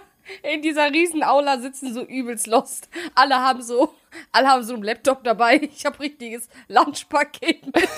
in 0.55 0.63
dieser 0.63 0.91
riesen 0.91 1.23
Aula 1.23 1.59
sitzen, 1.59 1.93
so 1.93 2.03
übelst 2.03 2.47
lost. 2.47 2.89
Alle 3.15 3.37
haben 3.37 3.61
so, 3.63 3.95
alle 4.33 4.49
haben 4.49 4.63
so 4.63 4.73
einen 4.73 4.83
Laptop 4.83 5.23
dabei. 5.25 5.57
Ich 5.75 5.85
habe 5.85 6.01
richtiges 6.01 6.49
Lunchpaket 6.69 7.67
mit. 7.67 7.89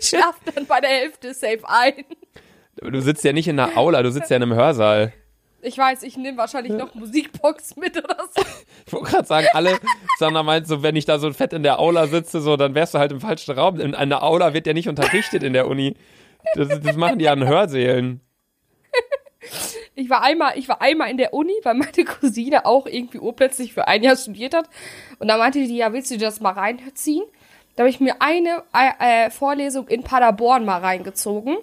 Schlaf 0.04 0.40
dann 0.52 0.66
bei 0.66 0.80
der 0.80 0.90
Hälfte 0.90 1.32
safe 1.32 1.60
ein. 1.68 2.04
Du 2.82 3.00
sitzt 3.00 3.22
ja 3.24 3.32
nicht 3.32 3.46
in 3.46 3.58
einer 3.58 3.76
Aula, 3.78 4.02
du 4.02 4.10
sitzt 4.10 4.30
ja 4.30 4.36
in 4.36 4.42
einem 4.42 4.54
Hörsaal. 4.54 5.12
Ich 5.60 5.76
weiß, 5.76 6.04
ich 6.04 6.16
nehme 6.16 6.38
wahrscheinlich 6.38 6.72
noch 6.72 6.94
Musikbox 6.94 7.76
mit 7.76 7.96
oder 7.96 8.16
so. 8.34 8.42
Ich 8.86 8.92
wollte 8.92 9.10
gerade 9.10 9.26
sagen, 9.26 9.46
alle, 9.52 9.78
Sandra 10.18 10.42
meint 10.42 10.68
so, 10.68 10.82
wenn 10.82 10.94
ich 10.94 11.04
da 11.04 11.18
so 11.18 11.32
fett 11.32 11.52
in 11.52 11.64
der 11.64 11.80
Aula 11.80 12.06
sitze, 12.06 12.40
so, 12.40 12.56
dann 12.56 12.74
wärst 12.74 12.94
du 12.94 12.98
halt 12.98 13.10
im 13.10 13.20
falschen 13.20 13.58
Raum. 13.58 13.80
In 13.80 13.94
einer 13.94 14.22
Aula 14.22 14.54
wird 14.54 14.66
ja 14.66 14.72
nicht 14.72 14.88
unterrichtet 14.88 15.42
in 15.42 15.52
der 15.52 15.66
Uni. 15.66 15.94
Das, 16.54 16.68
das 16.80 16.96
machen 16.96 17.18
die 17.18 17.28
an 17.28 17.46
Hörsälen. 17.46 18.20
Ich 19.94 20.08
war 20.08 20.22
einmal, 20.22 20.56
ich 20.56 20.68
war 20.68 20.80
einmal 20.80 21.10
in 21.10 21.16
der 21.16 21.34
Uni, 21.34 21.54
weil 21.64 21.74
meine 21.74 22.04
Cousine 22.04 22.64
auch 22.64 22.86
irgendwie 22.86 23.18
urplötzlich 23.18 23.74
für 23.74 23.88
ein 23.88 24.04
Jahr 24.04 24.16
studiert 24.16 24.54
hat. 24.54 24.68
Und 25.18 25.26
da 25.26 25.36
meinte 25.36 25.58
die, 25.58 25.76
ja, 25.76 25.92
willst 25.92 26.10
du 26.10 26.16
dir 26.16 26.26
das 26.26 26.38
mal 26.38 26.52
reinziehen? 26.52 27.24
Da 27.74 27.82
habe 27.82 27.90
ich 27.90 27.98
mir 27.98 28.16
eine 28.20 28.62
äh, 28.72 29.26
äh, 29.26 29.30
Vorlesung 29.30 29.88
in 29.88 30.04
Paderborn 30.04 30.64
mal 30.64 30.80
reingezogen. 30.80 31.56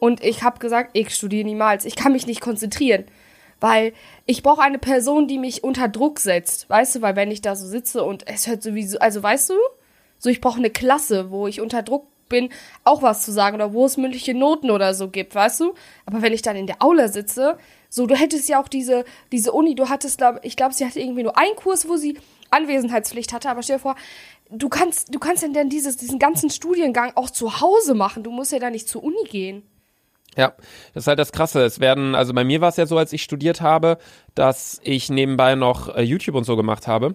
Und 0.00 0.24
ich 0.24 0.42
habe 0.42 0.58
gesagt, 0.58 0.90
ich 0.94 1.14
studiere 1.14 1.44
niemals. 1.44 1.84
Ich 1.84 1.94
kann 1.94 2.12
mich 2.12 2.26
nicht 2.26 2.40
konzentrieren. 2.40 3.04
Weil 3.60 3.92
ich 4.24 4.42
brauche 4.42 4.62
eine 4.62 4.78
Person, 4.78 5.28
die 5.28 5.38
mich 5.38 5.62
unter 5.62 5.86
Druck 5.86 6.18
setzt. 6.18 6.68
Weißt 6.68 6.96
du, 6.96 7.02
weil 7.02 7.14
wenn 7.14 7.30
ich 7.30 7.42
da 7.42 7.54
so 7.54 7.66
sitze 7.66 8.02
und 8.02 8.26
es 8.26 8.48
hört 8.48 8.62
sowieso, 8.62 8.98
also 8.98 9.22
weißt 9.22 9.50
du, 9.50 9.54
so 10.18 10.30
ich 10.30 10.40
brauche 10.40 10.58
eine 10.58 10.70
Klasse, 10.70 11.30
wo 11.30 11.46
ich 11.46 11.60
unter 11.60 11.82
Druck 11.82 12.06
bin, 12.30 12.48
auch 12.84 13.02
was 13.02 13.22
zu 13.22 13.32
sagen 13.32 13.56
oder 13.56 13.74
wo 13.74 13.84
es 13.84 13.98
mündliche 13.98 14.32
Noten 14.32 14.70
oder 14.70 14.94
so 14.94 15.08
gibt, 15.08 15.34
weißt 15.34 15.60
du? 15.60 15.74
Aber 16.06 16.22
wenn 16.22 16.32
ich 16.32 16.40
dann 16.40 16.56
in 16.56 16.66
der 16.66 16.82
Aula 16.82 17.08
sitze, 17.08 17.58
so 17.90 18.06
du 18.06 18.14
hättest 18.14 18.48
ja 18.48 18.62
auch 18.62 18.68
diese 18.68 19.04
diese 19.32 19.52
Uni, 19.52 19.74
du 19.74 19.90
hattest 19.90 20.16
glaub, 20.16 20.38
ich 20.42 20.56
glaube, 20.56 20.72
sie 20.72 20.86
hatte 20.86 21.00
irgendwie 21.00 21.24
nur 21.24 21.36
einen 21.36 21.56
Kurs, 21.56 21.86
wo 21.86 21.96
sie 21.96 22.16
Anwesenheitspflicht 22.50 23.34
hatte, 23.34 23.50
aber 23.50 23.62
stell 23.62 23.76
dir 23.76 23.82
vor, 23.82 23.96
du 24.48 24.70
kannst 24.70 25.14
du 25.14 25.18
kannst 25.18 25.42
denn 25.42 25.52
dann 25.52 25.68
dieses 25.68 25.98
diesen 25.98 26.18
ganzen 26.18 26.48
Studiengang 26.48 27.12
auch 27.16 27.28
zu 27.28 27.60
Hause 27.60 27.94
machen, 27.94 28.22
du 28.22 28.30
musst 28.30 28.52
ja 28.52 28.58
da 28.58 28.70
nicht 28.70 28.88
zur 28.88 29.02
Uni 29.04 29.24
gehen. 29.28 29.62
Ja, 30.40 30.54
das 30.94 31.04
ist 31.04 31.06
halt 31.06 31.18
das 31.18 31.32
Krasse. 31.32 31.62
Es 31.64 31.80
werden, 31.80 32.14
also 32.14 32.32
bei 32.32 32.44
mir 32.44 32.62
war 32.62 32.70
es 32.70 32.78
ja 32.78 32.86
so, 32.86 32.96
als 32.96 33.12
ich 33.12 33.22
studiert 33.22 33.60
habe, 33.60 33.98
dass 34.34 34.80
ich 34.82 35.10
nebenbei 35.10 35.54
noch 35.54 35.94
äh, 35.94 36.00
YouTube 36.00 36.34
und 36.34 36.44
so 36.44 36.56
gemacht 36.56 36.86
habe 36.86 37.14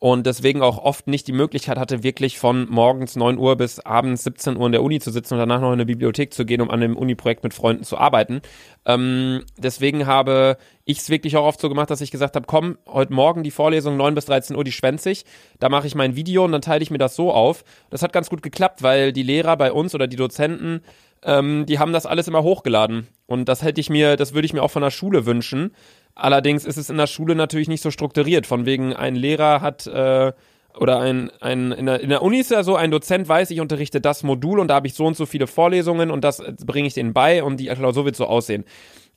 und 0.00 0.24
deswegen 0.24 0.62
auch 0.62 0.78
oft 0.78 1.08
nicht 1.08 1.26
die 1.26 1.32
Möglichkeit 1.32 1.78
hatte, 1.78 2.02
wirklich 2.04 2.38
von 2.38 2.68
morgens 2.70 3.16
9 3.16 3.36
Uhr 3.38 3.56
bis 3.56 3.80
abends 3.80 4.22
17 4.22 4.56
Uhr 4.56 4.66
in 4.66 4.72
der 4.72 4.84
Uni 4.84 5.00
zu 5.00 5.10
sitzen 5.10 5.34
und 5.34 5.40
danach 5.40 5.60
noch 5.60 5.68
in 5.68 5.74
eine 5.74 5.84
Bibliothek 5.84 6.32
zu 6.32 6.46
gehen, 6.46 6.62
um 6.62 6.70
an 6.70 6.80
dem 6.80 6.96
Uni-Projekt 6.96 7.42
mit 7.42 7.52
Freunden 7.52 7.82
zu 7.82 7.98
arbeiten. 7.98 8.40
Ähm, 8.86 9.44
deswegen 9.58 10.06
habe 10.06 10.56
ich 10.84 10.98
es 10.98 11.10
wirklich 11.10 11.36
auch 11.36 11.44
oft 11.44 11.60
so 11.60 11.68
gemacht, 11.68 11.90
dass 11.90 12.00
ich 12.00 12.10
gesagt 12.10 12.34
habe, 12.34 12.46
komm, 12.46 12.78
heute 12.86 13.12
Morgen 13.12 13.42
die 13.42 13.50
Vorlesung 13.50 13.96
9 13.98 14.14
bis 14.14 14.24
13 14.26 14.56
Uhr, 14.56 14.64
die 14.64 14.72
schwänze 14.72 15.10
ich. 15.10 15.24
Da 15.58 15.68
mache 15.68 15.86
ich 15.86 15.94
mein 15.94 16.16
Video 16.16 16.44
und 16.44 16.52
dann 16.52 16.62
teile 16.62 16.82
ich 16.82 16.90
mir 16.90 16.98
das 16.98 17.14
so 17.14 17.30
auf. 17.32 17.62
Das 17.90 18.02
hat 18.02 18.12
ganz 18.12 18.30
gut 18.30 18.42
geklappt, 18.42 18.82
weil 18.82 19.12
die 19.12 19.22
Lehrer 19.22 19.56
bei 19.58 19.70
uns 19.70 19.94
oder 19.94 20.06
die 20.06 20.16
Dozenten 20.16 20.82
ähm, 21.22 21.66
die 21.66 21.78
haben 21.78 21.92
das 21.92 22.06
alles 22.06 22.28
immer 22.28 22.42
hochgeladen. 22.42 23.08
Und 23.26 23.48
das 23.48 23.62
hätte 23.62 23.80
ich 23.80 23.90
mir, 23.90 24.16
das 24.16 24.34
würde 24.34 24.46
ich 24.46 24.52
mir 24.52 24.62
auch 24.62 24.70
von 24.70 24.82
der 24.82 24.90
Schule 24.90 25.26
wünschen. 25.26 25.74
Allerdings 26.14 26.64
ist 26.64 26.76
es 26.76 26.90
in 26.90 26.96
der 26.96 27.06
Schule 27.06 27.34
natürlich 27.34 27.68
nicht 27.68 27.82
so 27.82 27.90
strukturiert. 27.90 28.46
Von 28.46 28.66
wegen, 28.66 28.94
ein 28.94 29.14
Lehrer 29.14 29.60
hat 29.60 29.86
äh, 29.86 30.32
oder 30.78 31.00
ein, 31.00 31.30
ein 31.40 31.72
in, 31.72 31.86
der, 31.86 32.00
in 32.00 32.10
der 32.10 32.22
Uni 32.22 32.38
ist 32.38 32.50
ja 32.50 32.62
so, 32.62 32.76
ein 32.76 32.90
Dozent 32.90 33.28
weiß, 33.28 33.50
ich 33.50 33.60
unterrichte 33.60 34.00
das 34.00 34.22
Modul 34.22 34.60
und 34.60 34.68
da 34.68 34.74
habe 34.74 34.86
ich 34.86 34.94
so 34.94 35.06
und 35.06 35.16
so 35.16 35.26
viele 35.26 35.46
Vorlesungen 35.46 36.10
und 36.10 36.22
das 36.22 36.42
bringe 36.64 36.86
ich 36.86 36.94
denen 36.94 37.12
bei 37.12 37.42
und 37.42 37.58
die 37.58 37.66
Klausur 37.66 38.04
wird 38.04 38.16
so 38.16 38.26
aussehen. 38.26 38.64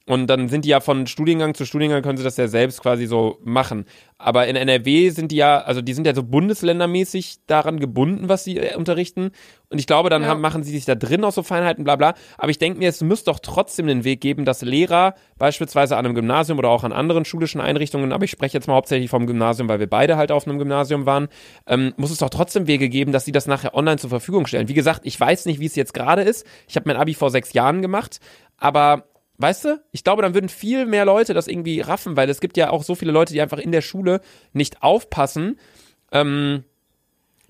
Und 0.05 0.27
dann 0.27 0.50
sind 0.50 0.65
die 0.65 0.69
ja 0.69 0.81
von 0.81 1.07
Studiengang 1.07 1.53
zu 1.53 1.65
Studiengang, 1.65 2.01
können 2.01 2.17
sie 2.17 2.25
das 2.25 2.36
ja 2.36 2.50
selbst 2.50 2.81
quasi 2.81 3.05
so 3.05 3.39
machen. 3.43 3.86
Aber 4.17 4.48
in 4.48 4.57
NRW 4.57 5.10
sind 5.12 5.31
die 5.31 5.38
ja, 5.38 5.60
also 5.62 5.81
die 5.81 5.93
sind 5.93 6.05
ja 6.05 6.13
so 6.13 6.24
bundesländermäßig 6.24 7.38
daran 7.48 7.79
gebunden, 7.79 8.27
was 8.27 8.43
sie 8.43 8.57
äh, 8.57 8.75
unterrichten. 8.75 9.31
Und 9.69 9.79
ich 9.79 9.88
glaube, 9.88 10.10
dann 10.10 10.24
Ja. 10.24 10.27
haben, 10.27 10.41
machen 10.41 10.63
sie 10.63 10.72
sich 10.72 10.83
da 10.83 10.95
drin 10.95 11.24
auch 11.24 11.31
so 11.31 11.41
Feinheiten, 11.41 11.86
bla 11.86 11.95
bla. 11.95 12.15
Aber 12.38 12.50
ich 12.50 12.57
denke 12.60 12.79
mir, 12.79 12.89
es 12.89 13.01
müsste 13.01 13.31
doch 13.31 13.39
trotzdem 13.39 13.88
den 13.88 14.03
Weg 14.03 14.19
geben, 14.19 14.43
dass 14.43 14.62
Lehrer 14.62 15.15
beispielsweise 15.38 15.95
an 15.95 16.05
einem 16.05 16.15
Gymnasium 16.15 16.60
oder 16.60 16.69
auch 16.69 16.83
an 16.83 16.91
anderen 16.91 17.24
schulischen 17.24 17.62
Einrichtungen, 17.62 18.12
aber 18.12 18.25
ich 18.25 18.31
spreche 18.31 18.57
jetzt 18.57 18.67
mal 18.67 18.75
hauptsächlich 18.75 19.10
vom 19.10 19.25
Gymnasium, 19.25 19.69
weil 19.69 19.79
wir 19.79 19.89
beide 19.89 20.17
halt 20.17 20.31
auf 20.33 20.45
einem 20.48 20.60
Gymnasium 20.60 21.05
waren, 21.05 21.29
ähm, 21.65 21.93
muss 21.95 22.12
es 22.12 22.17
doch 22.17 22.29
trotzdem 22.29 22.67
Wege 22.67 22.89
geben, 22.89 23.13
dass 23.13 23.24
sie 23.25 23.31
das 23.31 23.48
nachher 23.48 23.74
online 23.74 23.98
zur 23.98 24.10
Verfügung 24.10 24.48
stellen. 24.48 24.67
Wie 24.67 24.74
gesagt, 24.74 25.01
ich 25.03 25.17
weiß 25.17 25.45
nicht, 25.45 25.60
wie 25.62 25.65
es 25.65 25.75
jetzt 25.75 25.93
gerade 25.93 26.24
ist. 26.24 26.45
Ich 26.67 26.75
habe 26.75 26.88
mein 26.89 26.98
Abi 26.98 27.13
vor 27.13 27.29
sechs 27.29 27.53
Jahren 27.53 27.81
gemacht, 27.81 28.19
aber 28.57 29.05
Weißt 29.43 29.65
du, 29.65 29.83
ich 29.91 30.05
glaube, 30.05 30.21
dann 30.21 30.33
würden 30.33 30.47
viel 30.47 30.85
mehr 30.85 31.03
Leute 31.03 31.33
das 31.33 31.50
irgendwie 31.50 31.81
raffen, 31.81 32.15
weil 32.15 32.29
es 32.29 32.39
gibt 32.39 32.55
ja 32.55 32.69
auch 32.69 32.81
so 32.81 32.95
viele 32.95 33.12
Leute, 33.12 33.33
die 33.33 33.41
einfach 33.41 33.57
in 33.57 33.73
der 33.73 33.81
Schule 33.81 34.21
nicht 34.53 34.81
aufpassen. 34.81 35.59
Ähm, 36.13 36.63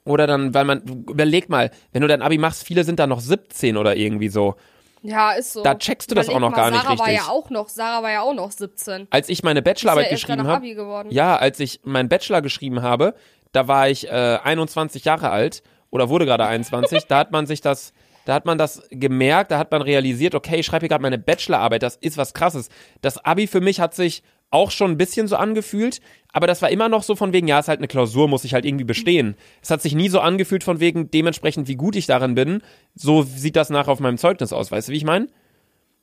oder 0.03 0.25
dann, 0.25 0.55
weil 0.55 0.65
man, 0.65 0.81
überleg 0.81 1.49
mal, 1.49 1.69
wenn 1.91 2.01
du 2.01 2.07
dein 2.07 2.23
Abi 2.23 2.39
machst, 2.39 2.63
viele 2.65 2.83
sind 2.83 2.99
da 2.99 3.05
noch 3.05 3.19
17 3.19 3.77
oder 3.77 3.95
irgendwie 3.95 4.29
so. 4.29 4.55
Ja, 5.03 5.33
ist 5.33 5.53
so. 5.53 5.61
Da 5.61 5.75
checkst 5.75 6.09
du 6.09 6.15
das 6.15 6.25
Überleg 6.25 6.35
auch 6.37 6.39
noch 6.41 6.49
mal, 6.49 6.55
gar 6.55 6.71
nicht 6.71 6.81
Sarah 6.81 6.97
war 6.97 7.05
richtig. 7.05 7.27
ja 7.27 7.31
auch 7.31 7.49
noch, 7.51 7.69
Sarah 7.69 8.01
war 8.01 8.11
ja 8.11 8.21
auch 8.21 8.33
noch 8.33 8.49
17. 8.49 9.09
Als 9.11 9.29
ich 9.29 9.43
meine 9.43 9.59
ja 9.59 9.61
Bachelorarbeit 9.61 10.09
erst 10.09 10.25
geschrieben 10.25 10.47
habe, 10.47 11.07
ja, 11.11 11.35
als 11.35 11.59
ich 11.59 11.81
meinen 11.83 12.09
Bachelor 12.09 12.41
geschrieben 12.41 12.81
habe, 12.81 13.13
da 13.51 13.67
war 13.67 13.87
ich 13.87 14.07
äh, 14.07 14.39
21 14.43 15.05
Jahre 15.05 15.29
alt 15.29 15.61
oder 15.91 16.09
wurde 16.09 16.25
gerade 16.25 16.47
21. 16.47 17.05
da 17.07 17.19
hat 17.19 17.31
man 17.31 17.45
sich 17.45 17.61
das, 17.61 17.93
da 18.25 18.33
hat 18.33 18.45
man 18.45 18.57
das 18.57 18.81
gemerkt, 18.89 19.51
da 19.51 19.57
hat 19.57 19.71
man 19.71 19.81
realisiert, 19.81 20.35
okay, 20.35 20.59
ich 20.59 20.65
schreibe 20.65 20.83
hier 20.83 20.89
gerade 20.89 21.01
meine 21.01 21.17
Bachelorarbeit, 21.17 21.83
das 21.83 21.95
ist 21.97 22.17
was 22.17 22.33
Krasses. 22.33 22.69
Das 23.01 23.17
Abi 23.17 23.47
für 23.47 23.61
mich 23.61 23.79
hat 23.79 23.93
sich 23.93 24.23
auch 24.49 24.69
schon 24.69 24.91
ein 24.91 24.97
bisschen 24.97 25.27
so 25.27 25.35
angefühlt, 25.35 25.99
aber 26.31 26.45
das 26.45 26.61
war 26.61 26.69
immer 26.69 26.87
noch 26.87 27.03
so 27.03 27.15
von 27.15 27.33
wegen, 27.33 27.47
ja, 27.47 27.59
ist 27.59 27.67
halt 27.67 27.79
eine 27.79 27.87
Klausur, 27.87 28.27
muss 28.27 28.43
ich 28.43 28.53
halt 28.53 28.65
irgendwie 28.65 28.85
bestehen. 28.85 29.35
Es 29.61 29.71
hat 29.71 29.81
sich 29.81 29.95
nie 29.95 30.09
so 30.09 30.19
angefühlt 30.19 30.63
von 30.63 30.79
wegen, 30.79 31.09
dementsprechend, 31.09 31.67
wie 31.67 31.75
gut 31.75 31.95
ich 31.95 32.05
darin 32.05 32.35
bin, 32.35 32.61
so 32.93 33.23
sieht 33.23 33.55
das 33.55 33.71
nachher 33.71 33.91
auf 33.91 33.99
meinem 33.99 34.17
Zeugnis 34.17 34.53
aus, 34.53 34.71
weißt 34.71 34.87
du, 34.87 34.91
wie 34.91 34.97
ich 34.97 35.05
meine? 35.05 35.27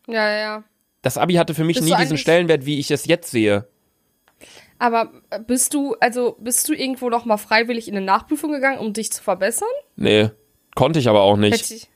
Ja, 0.09 0.29
ja, 0.29 0.39
ja. 0.39 0.65
Das 1.03 1.17
Abi 1.17 1.35
hatte 1.35 1.55
für 1.55 1.65
mich 1.65 1.77
Bist 1.77 1.89
nie 1.89 1.97
diesen 1.97 2.19
Stellenwert, 2.19 2.67
wie 2.67 2.79
ich 2.79 2.91
es 2.91 3.07
jetzt 3.07 3.31
sehe. 3.31 3.69
Aber 4.79 5.11
bist 5.47 5.75
du, 5.75 5.95
also 6.00 6.37
bist 6.41 6.69
du 6.69 6.73
irgendwo 6.73 7.09
noch 7.11 7.27
mal 7.27 7.37
freiwillig 7.37 7.87
in 7.87 7.97
eine 7.97 8.05
Nachprüfung 8.05 8.50
gegangen, 8.50 8.79
um 8.79 8.93
dich 8.93 9.12
zu 9.12 9.23
verbessern? 9.23 9.69
Nee, 9.97 10.31
konnte 10.75 10.99
ich 10.99 11.09
aber 11.09 11.21
auch 11.21 11.37
nicht. 11.37 11.62
Hätte 11.62 11.75
ich. 11.75 11.89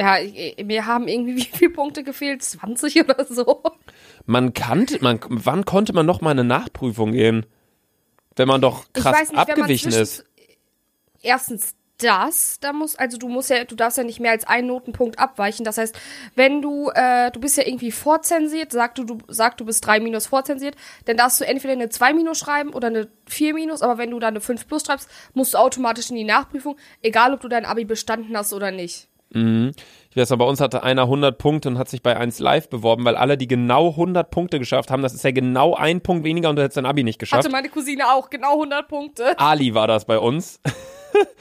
Ja, 0.00 0.16
mir 0.64 0.86
haben 0.86 1.08
irgendwie 1.08 1.36
wie 1.36 1.44
viele 1.44 1.70
Punkte 1.70 2.02
gefehlt? 2.02 2.42
20 2.42 3.04
oder 3.04 3.24
so? 3.26 3.62
Man 4.26 4.54
kannte, 4.54 5.02
man, 5.02 5.20
wann 5.28 5.64
konnte 5.64 5.92
man 5.92 6.06
noch 6.06 6.20
mal 6.20 6.30
eine 6.30 6.44
Nachprüfung 6.44 7.12
gehen? 7.12 7.46
Wenn 8.36 8.48
man 8.48 8.60
doch 8.60 8.90
krass 8.92 9.30
nicht, 9.30 9.38
abgewichen 9.38 9.92
ist. 9.92 10.24
Erstens 11.22 11.74
das, 12.02 12.58
da 12.60 12.72
muss, 12.72 12.96
also 12.96 13.18
du 13.18 13.28
musst 13.28 13.50
ja, 13.50 13.64
du 13.64 13.74
darfst 13.74 13.98
ja 13.98 14.04
nicht 14.04 14.20
mehr 14.20 14.30
als 14.30 14.46
einen 14.46 14.68
Notenpunkt 14.68 15.18
abweichen. 15.18 15.64
Das 15.64 15.76
heißt, 15.76 15.94
wenn 16.34 16.62
du, 16.62 16.90
äh, 16.94 17.30
du 17.30 17.40
bist 17.40 17.58
ja 17.58 17.66
irgendwie 17.66 17.92
vorzensiert, 17.92 18.72
sag 18.72 18.94
du, 18.94 19.04
du 19.04 19.18
sag 19.28 19.58
du 19.58 19.66
bist 19.66 19.86
3 19.86 20.00
minus 20.00 20.26
vorzensiert, 20.26 20.76
dann 21.04 21.18
darfst 21.18 21.40
du 21.40 21.46
entweder 21.46 21.74
eine 21.74 21.90
2 21.90 22.14
minus 22.14 22.38
schreiben 22.38 22.72
oder 22.72 22.88
eine 22.88 23.08
4 23.26 23.52
minus, 23.52 23.82
aber 23.82 23.98
wenn 23.98 24.10
du 24.10 24.18
dann 24.18 24.32
eine 24.32 24.40
5 24.40 24.66
plus 24.66 24.84
schreibst, 24.86 25.10
musst 25.34 25.52
du 25.52 25.58
automatisch 25.58 26.08
in 26.08 26.16
die 26.16 26.24
Nachprüfung, 26.24 26.76
egal 27.02 27.34
ob 27.34 27.40
du 27.40 27.48
dein 27.48 27.66
Abi 27.66 27.84
bestanden 27.84 28.34
hast 28.34 28.54
oder 28.54 28.70
nicht. 28.70 29.09
Mhm. 29.32 29.72
Ich 30.10 30.16
weiß, 30.16 30.32
aber 30.32 30.44
bei 30.44 30.50
uns 30.50 30.60
hatte 30.60 30.82
einer 30.82 31.02
100 31.02 31.38
Punkte 31.38 31.68
und 31.68 31.78
hat 31.78 31.88
sich 31.88 32.02
bei 32.02 32.16
1 32.16 32.40
Live 32.40 32.68
beworben, 32.68 33.04
weil 33.04 33.14
alle, 33.14 33.36
die 33.38 33.46
genau 33.46 33.90
100 33.90 34.30
Punkte 34.30 34.58
geschafft 34.58 34.90
haben, 34.90 35.02
das 35.02 35.14
ist 35.14 35.22
ja 35.22 35.30
genau 35.30 35.74
ein 35.74 36.00
Punkt 36.00 36.24
weniger 36.24 36.50
und 36.50 36.56
du 36.56 36.62
hättest 36.62 36.78
dein 36.78 36.86
Abi 36.86 37.04
nicht 37.04 37.20
geschafft. 37.20 37.44
Hatte 37.44 37.52
meine 37.52 37.68
Cousine 37.68 38.12
auch, 38.12 38.28
genau 38.28 38.54
100 38.54 38.88
Punkte. 38.88 39.38
Ali 39.38 39.72
war 39.74 39.86
das 39.86 40.04
bei 40.04 40.18
uns. 40.18 40.60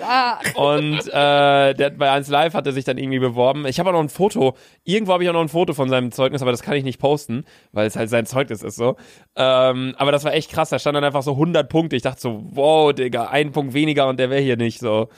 Ah. 0.01 0.39
Und 0.55 1.08
äh, 1.10 1.74
der 1.75 1.91
bei 1.91 2.10
1 2.10 2.27
Live 2.29 2.55
hat 2.55 2.65
er 2.65 2.74
sich 2.74 2.86
dann 2.86 2.98
irgendwie 2.98 3.19
beworben. 3.19 3.67
Ich 3.67 3.79
habe 3.79 3.89
auch 3.89 3.93
noch 3.93 4.00
ein 4.01 4.10
Foto. 4.10 4.55
Irgendwo 4.84 5.13
habe 5.13 5.24
ich 5.24 5.29
auch 5.29 5.34
noch 5.34 5.41
ein 5.41 5.50
Foto 5.50 5.74
von 5.74 5.89
seinem 5.89 6.12
Zeugnis, 6.12 6.41
aber 6.41 6.50
das 6.51 6.63
kann 6.63 6.74
ich 6.74 6.84
nicht 6.84 7.00
posten, 7.00 7.46
weil 7.72 7.86
es 7.86 7.96
halt 7.96 8.10
sein 8.10 8.25
Zeugnis 8.25 8.63
ist 8.63 8.77
so. 8.77 8.96
Ähm, 9.36 9.93
aber 9.98 10.12
das 10.12 10.24
war 10.24 10.34
echt 10.34 10.51
krass. 10.51 10.69
Da 10.69 10.79
stand 10.79 10.96
dann 10.96 11.03
einfach 11.03 11.22
so 11.22 11.34
100 11.34 11.69
Punkte. 11.69 11.96
Ich 11.96 12.01
dachte 12.01 12.19
so, 12.19 12.41
wow, 12.51 12.93
Digga, 12.93 13.27
ein 13.27 13.51
Punkt 13.51 13.74
weniger 13.74 14.08
und 14.08 14.19
der 14.19 14.31
wäre 14.31 14.41
hier 14.41 14.58
nicht 14.58 14.79
so. 14.79 15.10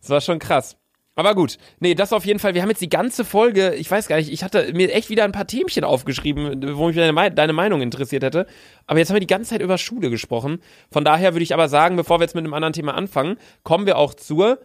Das 0.00 0.10
war 0.10 0.20
schon 0.20 0.38
krass. 0.38 0.76
Aber 1.16 1.34
gut, 1.36 1.58
nee, 1.78 1.94
das 1.94 2.12
auf 2.12 2.26
jeden 2.26 2.40
Fall. 2.40 2.54
Wir 2.54 2.62
haben 2.62 2.70
jetzt 2.70 2.82
die 2.82 2.88
ganze 2.88 3.24
Folge, 3.24 3.74
ich 3.74 3.88
weiß 3.88 4.08
gar 4.08 4.16
nicht, 4.16 4.32
ich 4.32 4.42
hatte 4.42 4.72
mir 4.72 4.92
echt 4.92 5.10
wieder 5.10 5.22
ein 5.22 5.32
paar 5.32 5.46
Themchen 5.46 5.84
aufgeschrieben, 5.84 6.76
wo 6.76 6.88
mich 6.88 6.96
deine, 6.96 7.30
deine 7.30 7.52
Meinung 7.52 7.82
interessiert 7.82 8.24
hätte. 8.24 8.46
Aber 8.86 8.98
jetzt 8.98 9.10
haben 9.10 9.16
wir 9.16 9.20
die 9.20 9.28
ganze 9.28 9.50
Zeit 9.50 9.62
über 9.62 9.78
Schule 9.78 10.10
gesprochen. 10.10 10.60
Von 10.90 11.04
daher 11.04 11.34
würde 11.34 11.44
ich 11.44 11.54
aber 11.54 11.68
sagen, 11.68 11.94
bevor 11.94 12.18
wir 12.18 12.24
jetzt 12.24 12.34
mit 12.34 12.44
einem 12.44 12.54
anderen 12.54 12.72
Thema 12.72 12.94
anfangen, 12.94 13.36
kommen 13.62 13.86
wir 13.86 13.96
auch 13.96 14.14
zur 14.14 14.58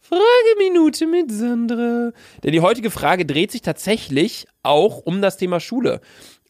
Frageminute 0.00 1.06
mit 1.06 1.30
Sandra. 1.30 2.12
Denn 2.42 2.52
die 2.52 2.60
heutige 2.60 2.90
Frage 2.90 3.26
dreht 3.26 3.52
sich 3.52 3.62
tatsächlich 3.62 4.46
auch 4.62 4.98
um 5.04 5.20
das 5.20 5.36
Thema 5.36 5.60
Schule. 5.60 6.00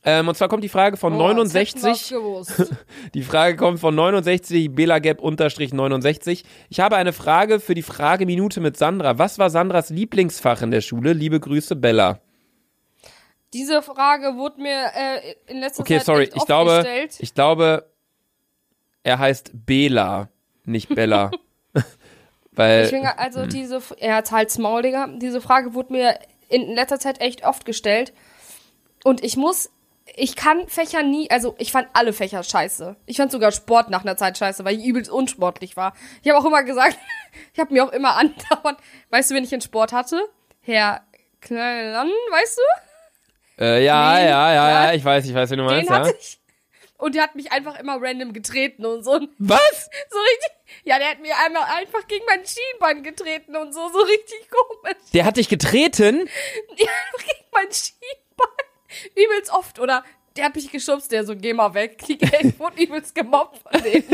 Ähm, 0.06 0.28
und 0.28 0.36
zwar 0.36 0.48
kommt 0.48 0.62
die 0.62 0.68
Frage 0.68 0.98
von 0.98 1.14
Oh, 1.14 1.18
das 1.32 1.54
hätten 1.54 1.82
wir 1.82 1.90
69. 1.90 2.10
gewusst. 2.10 2.74
Die 3.14 3.22
Frage 3.22 3.56
kommt 3.56 3.80
von 3.80 3.94
69 3.94 4.74
belagap 4.74 5.22
69. 5.22 6.44
Ich 6.68 6.80
habe 6.80 6.96
eine 6.96 7.14
Frage 7.14 7.58
für 7.58 7.74
die 7.74 7.82
Frageminute 7.82 8.60
mit 8.60 8.76
Sandra. 8.76 9.18
Was 9.18 9.38
war 9.38 9.48
Sandras 9.48 9.88
Lieblingsfach 9.88 10.60
in 10.60 10.70
der 10.70 10.82
Schule? 10.82 11.14
Liebe 11.14 11.40
Grüße, 11.40 11.74
Bella. 11.74 12.20
Diese 13.54 13.80
Frage 13.80 14.36
wurde 14.36 14.60
mir 14.60 14.90
äh, 14.94 15.34
in 15.46 15.60
letzter 15.60 15.80
Okay, 15.80 15.98
Zeit 15.98 16.06
sorry. 16.06 16.30
Ich 16.34 16.44
glaube, 16.44 16.76
gestellt. 16.76 17.16
ich 17.20 17.32
glaube, 17.34 17.90
er 19.04 19.18
heißt 19.18 19.52
Bela, 19.54 20.28
nicht 20.66 20.94
Bella. 20.94 21.30
Weil, 22.52 22.84
Ich 22.84 22.90
bin, 22.90 23.06
also 23.06 23.46
diese, 23.46 23.80
er 23.98 24.16
hat 24.16 24.30
halt 24.32 24.56
Maul, 24.58 24.82
Digga. 24.82 25.08
Diese 25.16 25.40
Frage 25.40 25.72
wurde 25.72 25.92
mir 25.92 26.18
in 26.48 26.74
letzter 26.74 27.00
Zeit 27.00 27.20
echt 27.20 27.44
oft 27.46 27.64
gestellt. 27.64 28.12
Und 29.02 29.22
ich 29.22 29.36
muss, 29.36 29.70
ich 30.16 30.36
kann 30.36 30.68
Fächer 30.68 31.02
nie, 31.02 31.30
also 31.30 31.54
ich 31.58 31.72
fand 31.72 31.88
alle 31.92 32.12
Fächer 32.12 32.42
scheiße. 32.42 32.96
Ich 33.06 33.16
fand 33.16 33.32
sogar 33.32 33.52
Sport 33.52 33.90
nach 33.90 34.02
einer 34.02 34.16
Zeit 34.16 34.38
scheiße, 34.38 34.64
weil 34.64 34.78
ich 34.78 34.84
übelst 34.84 35.10
unsportlich 35.10 35.76
war. 35.76 35.94
Ich 36.22 36.30
habe 36.30 36.38
auch 36.38 36.44
immer 36.44 36.62
gesagt, 36.62 36.98
ich 37.52 37.60
habe 37.60 37.72
mir 37.72 37.84
auch 37.84 37.92
immer 37.92 38.16
andauernd, 38.16 38.78
weißt 39.10 39.30
du, 39.30 39.34
wenn 39.34 39.44
ich 39.44 39.52
einen 39.52 39.62
Sport 39.62 39.92
hatte? 39.92 40.20
Herr 40.60 41.04
Knallan, 41.40 42.08
weißt 42.30 42.58
du? 42.58 43.62
äh, 43.64 43.84
ja, 43.84 44.18
ja, 44.18 44.24
ja, 44.24 44.54
ja, 44.54 44.84
ja, 44.86 44.92
ich 44.94 45.04
weiß, 45.04 45.26
ich 45.26 45.34
weiß, 45.34 45.50
wie 45.50 45.56
du 45.56 45.62
meinst, 45.62 45.88
Den 45.88 45.94
ja. 45.94 46.00
hatte 46.00 46.16
ich. 46.18 46.40
Und 46.96 47.14
der 47.14 47.24
hat 47.24 47.34
mich 47.34 47.52
einfach 47.52 47.78
immer 47.78 47.98
random 48.00 48.32
getreten 48.32 48.86
und 48.86 49.04
so. 49.04 49.20
Was? 49.38 49.90
So 50.10 50.18
richtig. 50.18 50.50
Ja, 50.84 50.98
der 50.98 51.10
hat 51.10 51.20
mir 51.20 51.34
einmal 51.44 51.64
einfach 51.76 52.06
gegen 52.06 52.24
mein 52.26 52.42
Schienbein 52.46 53.02
getreten 53.02 53.56
und 53.56 53.74
so, 53.74 53.88
so 53.88 53.98
richtig 53.98 54.48
komisch. 54.48 54.96
Der 55.12 55.24
hat 55.24 55.36
dich 55.36 55.48
getreten? 55.48 56.28
Ja, 56.76 56.86
gegen 57.18 57.44
mein 57.52 57.70
Schienbein. 57.72 58.23
Übelst 59.14 59.52
oft. 59.52 59.78
Oder 59.78 60.04
der 60.36 60.46
hat 60.46 60.54
mich 60.56 60.70
geschubst, 60.70 61.12
der 61.12 61.24
so, 61.24 61.36
geh 61.36 61.52
mal 61.52 61.74
weg. 61.74 61.98
Die 62.08 62.18
wurde 62.58 62.82
übelst 62.82 63.14
gemobbt 63.14 63.58
von 63.58 63.82
dem. 63.82 64.04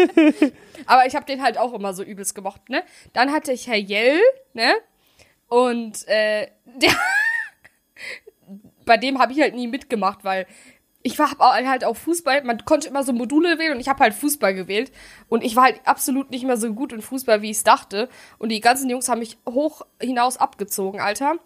Aber 0.87 1.07
ich 1.07 1.15
habe 1.15 1.27
den 1.27 1.43
halt 1.43 1.59
auch 1.59 1.73
immer 1.73 1.95
so 1.95 2.03
übelst 2.03 2.35
gemobbt, 2.35 2.69
ne? 2.69 2.85
Dann 3.13 3.33
hatte 3.33 3.53
ich 3.53 3.67
Herr 3.67 3.77
Jell, 3.77 4.21
ne? 4.53 4.75
Und 5.49 6.07
äh, 6.09 6.49
der 6.65 6.93
bei 8.85 8.97
dem 8.97 9.21
habe 9.21 9.33
ich 9.33 9.41
halt 9.41 9.55
nie 9.55 9.69
mitgemacht, 9.69 10.25
weil 10.25 10.47
ich 11.03 11.19
war 11.19 11.31
halt 11.39 11.85
auch 11.85 11.97
Fußball, 11.97 12.45
man 12.45 12.65
konnte 12.65 12.89
immer 12.89 13.03
so 13.03 13.13
Module 13.13 13.59
wählen 13.59 13.73
und 13.73 13.81
ich 13.81 13.89
habe 13.89 14.01
halt 14.01 14.15
Fußball 14.15 14.55
gewählt 14.55 14.93
und 15.29 15.43
ich 15.43 15.57
war 15.57 15.65
halt 15.65 15.81
absolut 15.85 16.31
nicht 16.31 16.45
mehr 16.45 16.59
so 16.59 16.73
gut 16.75 16.93
in 16.93 17.01
Fußball, 17.01 17.41
wie 17.41 17.51
ich 17.51 17.59
es 17.59 17.65
dachte 17.65 18.09
und 18.39 18.51
die 18.51 18.61
ganzen 18.61 18.91
Jungs 18.91 19.09
haben 19.09 19.21
mich 19.21 19.39
hoch 19.49 19.83
hinaus 20.01 20.37
abgezogen, 20.37 21.01
Alter. 21.01 21.37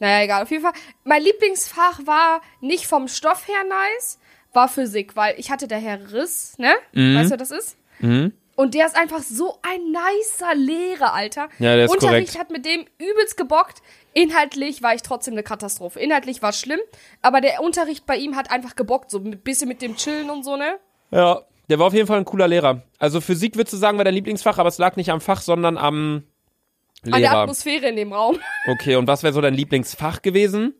Naja, 0.00 0.24
egal, 0.24 0.42
auf 0.42 0.50
jeden 0.50 0.64
Fall. 0.64 0.72
Mein 1.04 1.22
Lieblingsfach 1.22 2.00
war 2.06 2.40
nicht 2.60 2.86
vom 2.86 3.06
Stoff 3.06 3.46
her 3.46 3.62
nice, 3.68 4.18
war 4.52 4.68
Physik, 4.68 5.14
weil 5.14 5.38
ich 5.38 5.50
hatte 5.50 5.68
der 5.68 5.78
Herr 5.78 6.12
Riss, 6.12 6.58
ne? 6.58 6.74
Weißt 6.92 7.26
du, 7.26 7.30
wer 7.30 7.36
das 7.36 7.50
ist? 7.52 7.76
Mhm. 8.00 8.32
Und 8.56 8.74
der 8.74 8.86
ist 8.86 8.96
einfach 8.96 9.20
so 9.20 9.58
ein 9.62 9.80
nicer 9.90 10.54
Lehrer, 10.54 11.12
Alter. 11.12 11.48
Ja, 11.58 11.74
der 11.74 11.86
ist 11.86 11.90
Unterricht 11.90 12.34
korrekt. 12.34 12.38
hat 12.38 12.50
mit 12.52 12.64
dem 12.64 12.84
übelst 12.98 13.36
gebockt. 13.36 13.82
Inhaltlich 14.14 14.82
war 14.82 14.94
ich 14.94 15.02
trotzdem 15.02 15.34
eine 15.34 15.42
Katastrophe. 15.42 15.98
Inhaltlich 16.00 16.40
war 16.40 16.52
schlimm, 16.52 16.80
aber 17.20 17.40
der 17.40 17.60
Unterricht 17.62 18.06
bei 18.06 18.16
ihm 18.16 18.36
hat 18.36 18.50
einfach 18.50 18.76
gebockt, 18.76 19.10
so 19.10 19.18
ein 19.18 19.38
bisschen 19.40 19.68
mit 19.68 19.82
dem 19.82 19.96
Chillen 19.96 20.30
und 20.30 20.44
so, 20.44 20.56
ne? 20.56 20.78
Ja, 21.10 21.42
der 21.68 21.78
war 21.78 21.88
auf 21.88 21.94
jeden 21.94 22.06
Fall 22.06 22.18
ein 22.18 22.24
cooler 22.24 22.46
Lehrer. 22.46 22.82
Also 22.98 23.20
Physik 23.20 23.56
würdest 23.56 23.72
du 23.72 23.76
sagen, 23.76 23.98
war 23.98 24.04
dein 24.04 24.14
Lieblingsfach, 24.14 24.58
aber 24.58 24.68
es 24.68 24.78
lag 24.78 24.96
nicht 24.96 25.10
am 25.10 25.20
Fach, 25.20 25.40
sondern 25.40 25.76
am 25.76 26.24
An 27.04 27.10
der 27.10 27.20
Lehrer. 27.20 27.38
Atmosphäre 27.38 27.86
in 27.88 27.96
dem 27.96 28.12
Raum. 28.12 28.38
Okay, 28.70 28.96
und 28.96 29.06
was 29.06 29.22
wäre 29.22 29.32
so 29.32 29.40
dein 29.40 29.54
Lieblingsfach 29.54 30.22
gewesen? 30.22 30.74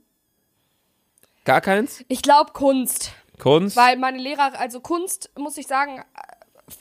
Gar 1.44 1.60
keins? 1.60 2.04
Ich 2.08 2.22
glaube 2.22 2.52
Kunst, 2.52 3.12
Kunst? 3.38 3.76
weil 3.76 3.98
meine 3.98 4.18
Lehrer, 4.18 4.58
also 4.58 4.80
Kunst, 4.80 5.30
muss 5.36 5.58
ich 5.58 5.66
sagen, 5.66 6.02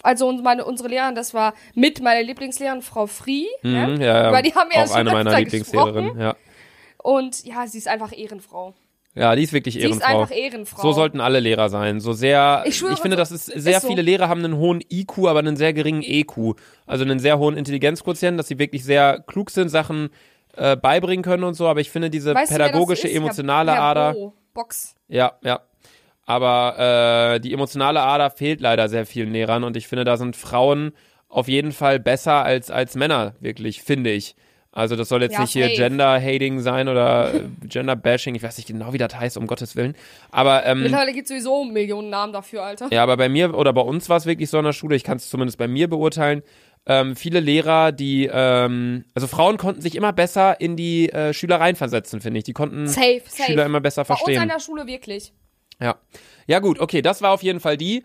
also 0.02 0.32
meine, 0.32 0.65
unsere 0.65 0.89
Lehrerin, 0.89 1.15
das 1.15 1.34
war 1.34 1.54
mit 1.76 2.02
meiner 2.02 2.24
Lieblingslehrerin, 2.24 2.82
Frau 2.82 3.08
Frie, 3.08 3.48
Mhm, 3.63 3.72
ne? 3.72 3.98
ja, 4.06 4.24
ja. 4.26 4.32
Weil 4.32 4.43
die 4.43 4.54
haben 4.56 4.69
ja 4.74 4.84
auch 4.84 4.91
eine 4.96 5.12
meiner 5.12 5.38
Lieblingslehrerinnen. 5.39 6.19
Ja. 6.19 6.36
Und 6.98 7.43
ja, 7.46 7.67
sie 7.67 7.78
ist 7.78 7.88
einfach 7.88 8.12
Ehrenfrau. 8.17 8.74
ja, 9.15 9.36
die 9.36 9.43
ist 9.43 9.52
wirklich 9.54 9.74
Sie 9.76 9.82
ist 9.82 9.86
Ehrenfrau. 10.02 10.22
einfach 10.22 10.36
Ehrenfrau. 10.36 10.82
So 10.82 10.91
sollten 10.93 11.19
alle 11.19 11.39
Lehrer 11.39 11.69
sein. 11.69 12.00
So 12.00 12.13
sehr. 12.13 12.63
Ich 12.65 12.78
schwöre, 12.78 12.96
finde, 12.98 13.17
so- 13.17 13.22
das 13.22 13.32
ist 13.32 13.46
sehr 13.46 13.76
ist 13.78 13.82
so. 13.84 13.88
viele 13.89 14.02
Lehrer 14.02 14.30
haben 14.30 14.43
einen 14.43 14.58
hohen 14.58 14.82
IQ, 14.89 15.28
aber 15.28 15.39
einen 15.39 15.58
sehr 15.58 15.74
geringen 15.74 16.02
EQ. 16.02 16.56
Also 16.86 17.04
einen 17.04 17.19
sehr 17.19 17.38
hohen 17.39 17.58
Intelligenzquotienten, 17.58 18.38
dass 18.38 18.48
sie 18.48 18.58
wirklich 18.60 18.84
sehr 18.86 19.19
klug 19.28 19.50
sind, 19.52 19.69
Sachen 19.69 20.10
äh, 20.56 20.78
beibringen 20.78 21.24
können 21.24 21.43
und 21.43 21.56
so. 21.56 21.67
Aber 21.67 21.82
ich 21.82 21.89
finde 21.91 22.10
diese 22.10 22.34
Weißt 22.34 22.52
du, 22.52 22.56
pädagogische, 22.56 23.08
ist? 23.08 23.15
emotionale 23.15 23.72
Herr, 23.74 23.82
Herr 23.82 23.89
Ader. 23.89 24.13
Bo, 24.13 24.34
Box. 24.54 24.96
Ja, 25.10 25.34
ja. 25.43 25.60
Aber 26.25 27.33
äh, 27.36 27.39
die 27.39 27.53
emotionale 27.53 28.01
Ader 28.01 28.29
fehlt 28.29 28.62
leider 28.62 28.88
sehr 28.88 29.05
vielen 29.05 29.31
Lehrern 29.33 29.63
und 29.63 29.75
ich 29.77 29.88
finde, 29.88 30.05
da 30.05 30.17
sind 30.17 30.36
Frauen 30.36 30.93
auf 31.27 31.47
jeden 31.47 31.71
Fall 31.71 31.99
besser 31.99 32.43
als, 32.43 32.69
als 32.71 32.95
Männer, 32.95 33.33
wirklich, 33.39 33.81
finde 33.81 34.12
ich. 34.12 34.36
Also 34.71 34.95
das 34.95 35.07
soll 35.09 35.21
jetzt 35.21 35.33
Ja, 35.33 35.41
nicht 35.41 35.51
hier. 35.51 35.69
Gender-Hating 35.69 36.59
sein 36.59 36.88
oder 36.88 37.31
äh, 37.33 37.41
Gender-Bashing, 37.67 38.33
ich 38.36 38.41
weiß 38.41 38.57
nicht 38.57 38.67
genau, 38.67 38.91
wie 38.93 38.97
das 38.97 39.15
heißt, 39.15 39.38
um 39.38 39.45
Gottes 39.45 39.75
Willen. 39.75 39.95
Aber 40.31 40.65
ähm, 40.65 40.81
Mittlerweile 40.81 41.13
gibt 41.13 41.27
sowieso 41.27 41.63
Millionen 41.63 42.09
Namen 42.09 42.33
dafür, 42.33 42.63
Alter. 42.63 42.88
ja, 42.91 43.03
aber 43.03 43.17
bei 43.17 43.29
mir 43.29 43.53
oder 43.55 43.71
bei 43.73 43.81
uns 43.81 44.09
war 44.09 44.17
es 44.17 44.25
wirklich 44.25 44.49
so 44.49 44.57
in 44.57 44.65
der 44.65 44.73
Schule, 44.73 44.95
ich 44.95 45.03
kann 45.03 45.17
es 45.17 45.29
zumindest 45.29 45.57
bei 45.59 45.67
mir 45.67 45.88
beurteilen, 45.89 46.41
ähm, 46.86 47.15
viele 47.15 47.39
Lehrer, 47.39 47.91
die, 47.91 48.29
ähm, 48.33 49.05
also 49.13 49.27
Frauen 49.27 49.57
konnten 49.57 49.81
sich 49.81 49.95
immer 49.95 50.12
besser 50.12 50.59
in 50.59 50.75
die 50.75 51.09
äh, 51.12 51.33
Schüler 51.33 51.59
reinversetzen, 51.59 52.19
finde 52.19 52.39
ich. 52.39 52.43
Die 52.43 52.53
konnten 52.53 52.88
Safe, 52.88 53.21
safe. 53.27 53.43
Schüler 53.51 53.65
immer 53.65 53.79
besser 53.79 54.03
Bei 54.03 54.13
uns 54.15 54.19
verstehen. 54.23 54.41
an 54.41 54.49
der 54.49 54.59
Schule 54.59 54.86
wirklich. 54.88 55.33
Ja. 55.84 55.96
Ja, 56.48 56.60
gut, 56.60 56.80
okay, 56.80 57.02
das 57.02 57.22
war 57.22 57.32
auf 57.32 57.43
jeden 57.43 57.60
Fall 57.60 57.78
die 57.78 58.04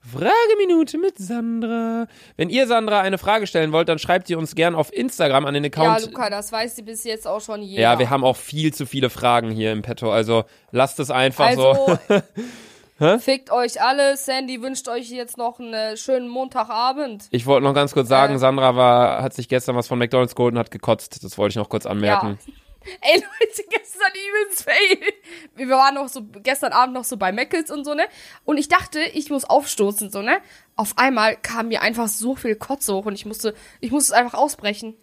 Frageminute 0.00 0.96
mit 0.96 1.18
Sandra. 1.18 2.06
Wenn 2.36 2.48
ihr 2.48 2.66
Sandra 2.66 3.00
eine 3.00 3.18
Frage 3.18 3.46
stellen 3.46 3.72
wollt, 3.72 3.90
dann 3.90 3.98
schreibt 3.98 4.30
ihr 4.30 4.38
uns 4.38 4.54
gern 4.54 4.74
auf 4.74 4.90
Instagram 4.92 5.44
an 5.44 5.52
den 5.54 5.64
Ja, 5.64 5.68
Account. 5.68 6.06
Luca, 6.06 6.30
das 6.30 6.50
weiß 6.50 6.76
sie 6.76 6.82
bis 6.82 7.04
jetzt 7.04 7.26
auch 7.26 7.40
schon 7.42 7.60
jeder. 7.62 7.82
Ja, 7.82 7.98
wir 7.98 8.08
haben 8.08 8.24
auch 8.24 8.36
viel 8.36 8.72
zu 8.72 8.86
viele 8.86 9.10
Fragen 9.10 9.50
hier 9.50 9.70
im 9.72 9.82
Petto, 9.82 10.10
also 10.10 10.44
lasst 10.70 10.98
es 10.98 11.10
einfach 11.10 11.52
so. 11.52 11.98
Also, 12.08 13.18
fickt 13.18 13.50
euch 13.52 13.82
alle. 13.82 14.16
Sandy 14.16 14.62
wünscht 14.62 14.88
euch 14.88 15.10
jetzt 15.10 15.36
noch 15.36 15.58
einen 15.60 15.96
schönen 15.98 16.28
Montagabend. 16.28 17.26
Ich 17.30 17.44
wollte 17.44 17.64
noch 17.64 17.74
ganz 17.74 17.92
kurz 17.92 18.08
sagen, 18.08 18.36
Äh. 18.36 18.38
Sandra 18.38 18.76
war, 18.76 19.22
hat 19.22 19.34
sich 19.34 19.48
gestern 19.48 19.76
was 19.76 19.88
von 19.88 19.98
McDonalds 19.98 20.34
geholt 20.34 20.54
und 20.54 20.58
hat 20.58 20.70
gekotzt. 20.70 21.22
Das 21.22 21.36
wollte 21.36 21.52
ich 21.52 21.56
noch 21.56 21.68
kurz 21.68 21.84
anmerken. 21.84 22.38
Ja. 22.46 22.52
Ey, 23.00 23.16
Leute, 23.16 23.62
gestern 23.70 24.12
übelst 24.12 24.64
fail. 24.64 25.12
Wir 25.56 25.68
waren 25.68 25.94
noch 25.94 26.08
so, 26.08 26.22
gestern 26.42 26.72
Abend 26.72 26.94
noch 26.94 27.04
so 27.04 27.16
bei 27.16 27.32
Meckles 27.32 27.70
und 27.70 27.84
so, 27.84 27.94
ne? 27.94 28.06
Und 28.44 28.58
ich 28.58 28.68
dachte, 28.68 29.00
ich 29.00 29.30
muss 29.30 29.44
aufstoßen, 29.44 30.10
so, 30.10 30.22
ne? 30.22 30.38
Auf 30.76 30.96
einmal 30.96 31.36
kam 31.36 31.68
mir 31.68 31.82
einfach 31.82 32.08
so 32.08 32.36
viel 32.36 32.56
Kotze 32.56 32.94
hoch 32.94 33.06
und 33.06 33.14
ich 33.14 33.26
musste, 33.26 33.54
ich 33.80 33.90
musste 33.90 34.12
es 34.12 34.18
einfach 34.18 34.38
ausbrechen. 34.38 34.96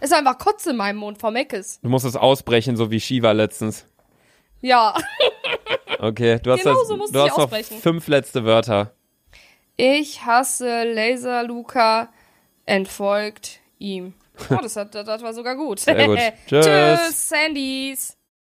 Es 0.00 0.10
ist 0.10 0.16
einfach 0.16 0.38
Kotze 0.38 0.70
in 0.70 0.76
meinem 0.76 0.96
Mund 0.96 1.18
von 1.18 1.32
Meckles. 1.32 1.80
Du 1.82 1.88
musst 1.88 2.04
es 2.04 2.16
ausbrechen, 2.16 2.76
so 2.76 2.90
wie 2.90 3.00
Shiva 3.00 3.32
letztens. 3.32 3.86
Ja. 4.60 4.94
Okay, 5.98 6.38
du 6.42 6.50
hast, 6.50 6.62
Genau 6.62 6.74
das, 6.74 6.88
so 6.88 6.96
du 6.96 7.20
hast 7.20 7.38
noch 7.38 7.80
fünf 7.80 8.08
letzte 8.08 8.44
Wörter. 8.44 8.94
Ich 9.76 10.24
hasse 10.24 10.84
Laser 10.84 11.44
Luca, 11.44 12.12
entfolgt 12.66 13.60
ihm. 13.78 14.14
Oh, 14.50 14.56
das, 14.62 14.76
hat, 14.76 14.94
das 14.94 15.22
war 15.22 15.32
sogar 15.32 15.54
gut. 15.56 15.80
Sehr 15.80 16.06
gut. 16.06 16.18
Tschüss, 16.46 17.28
Sandys. 17.28 18.13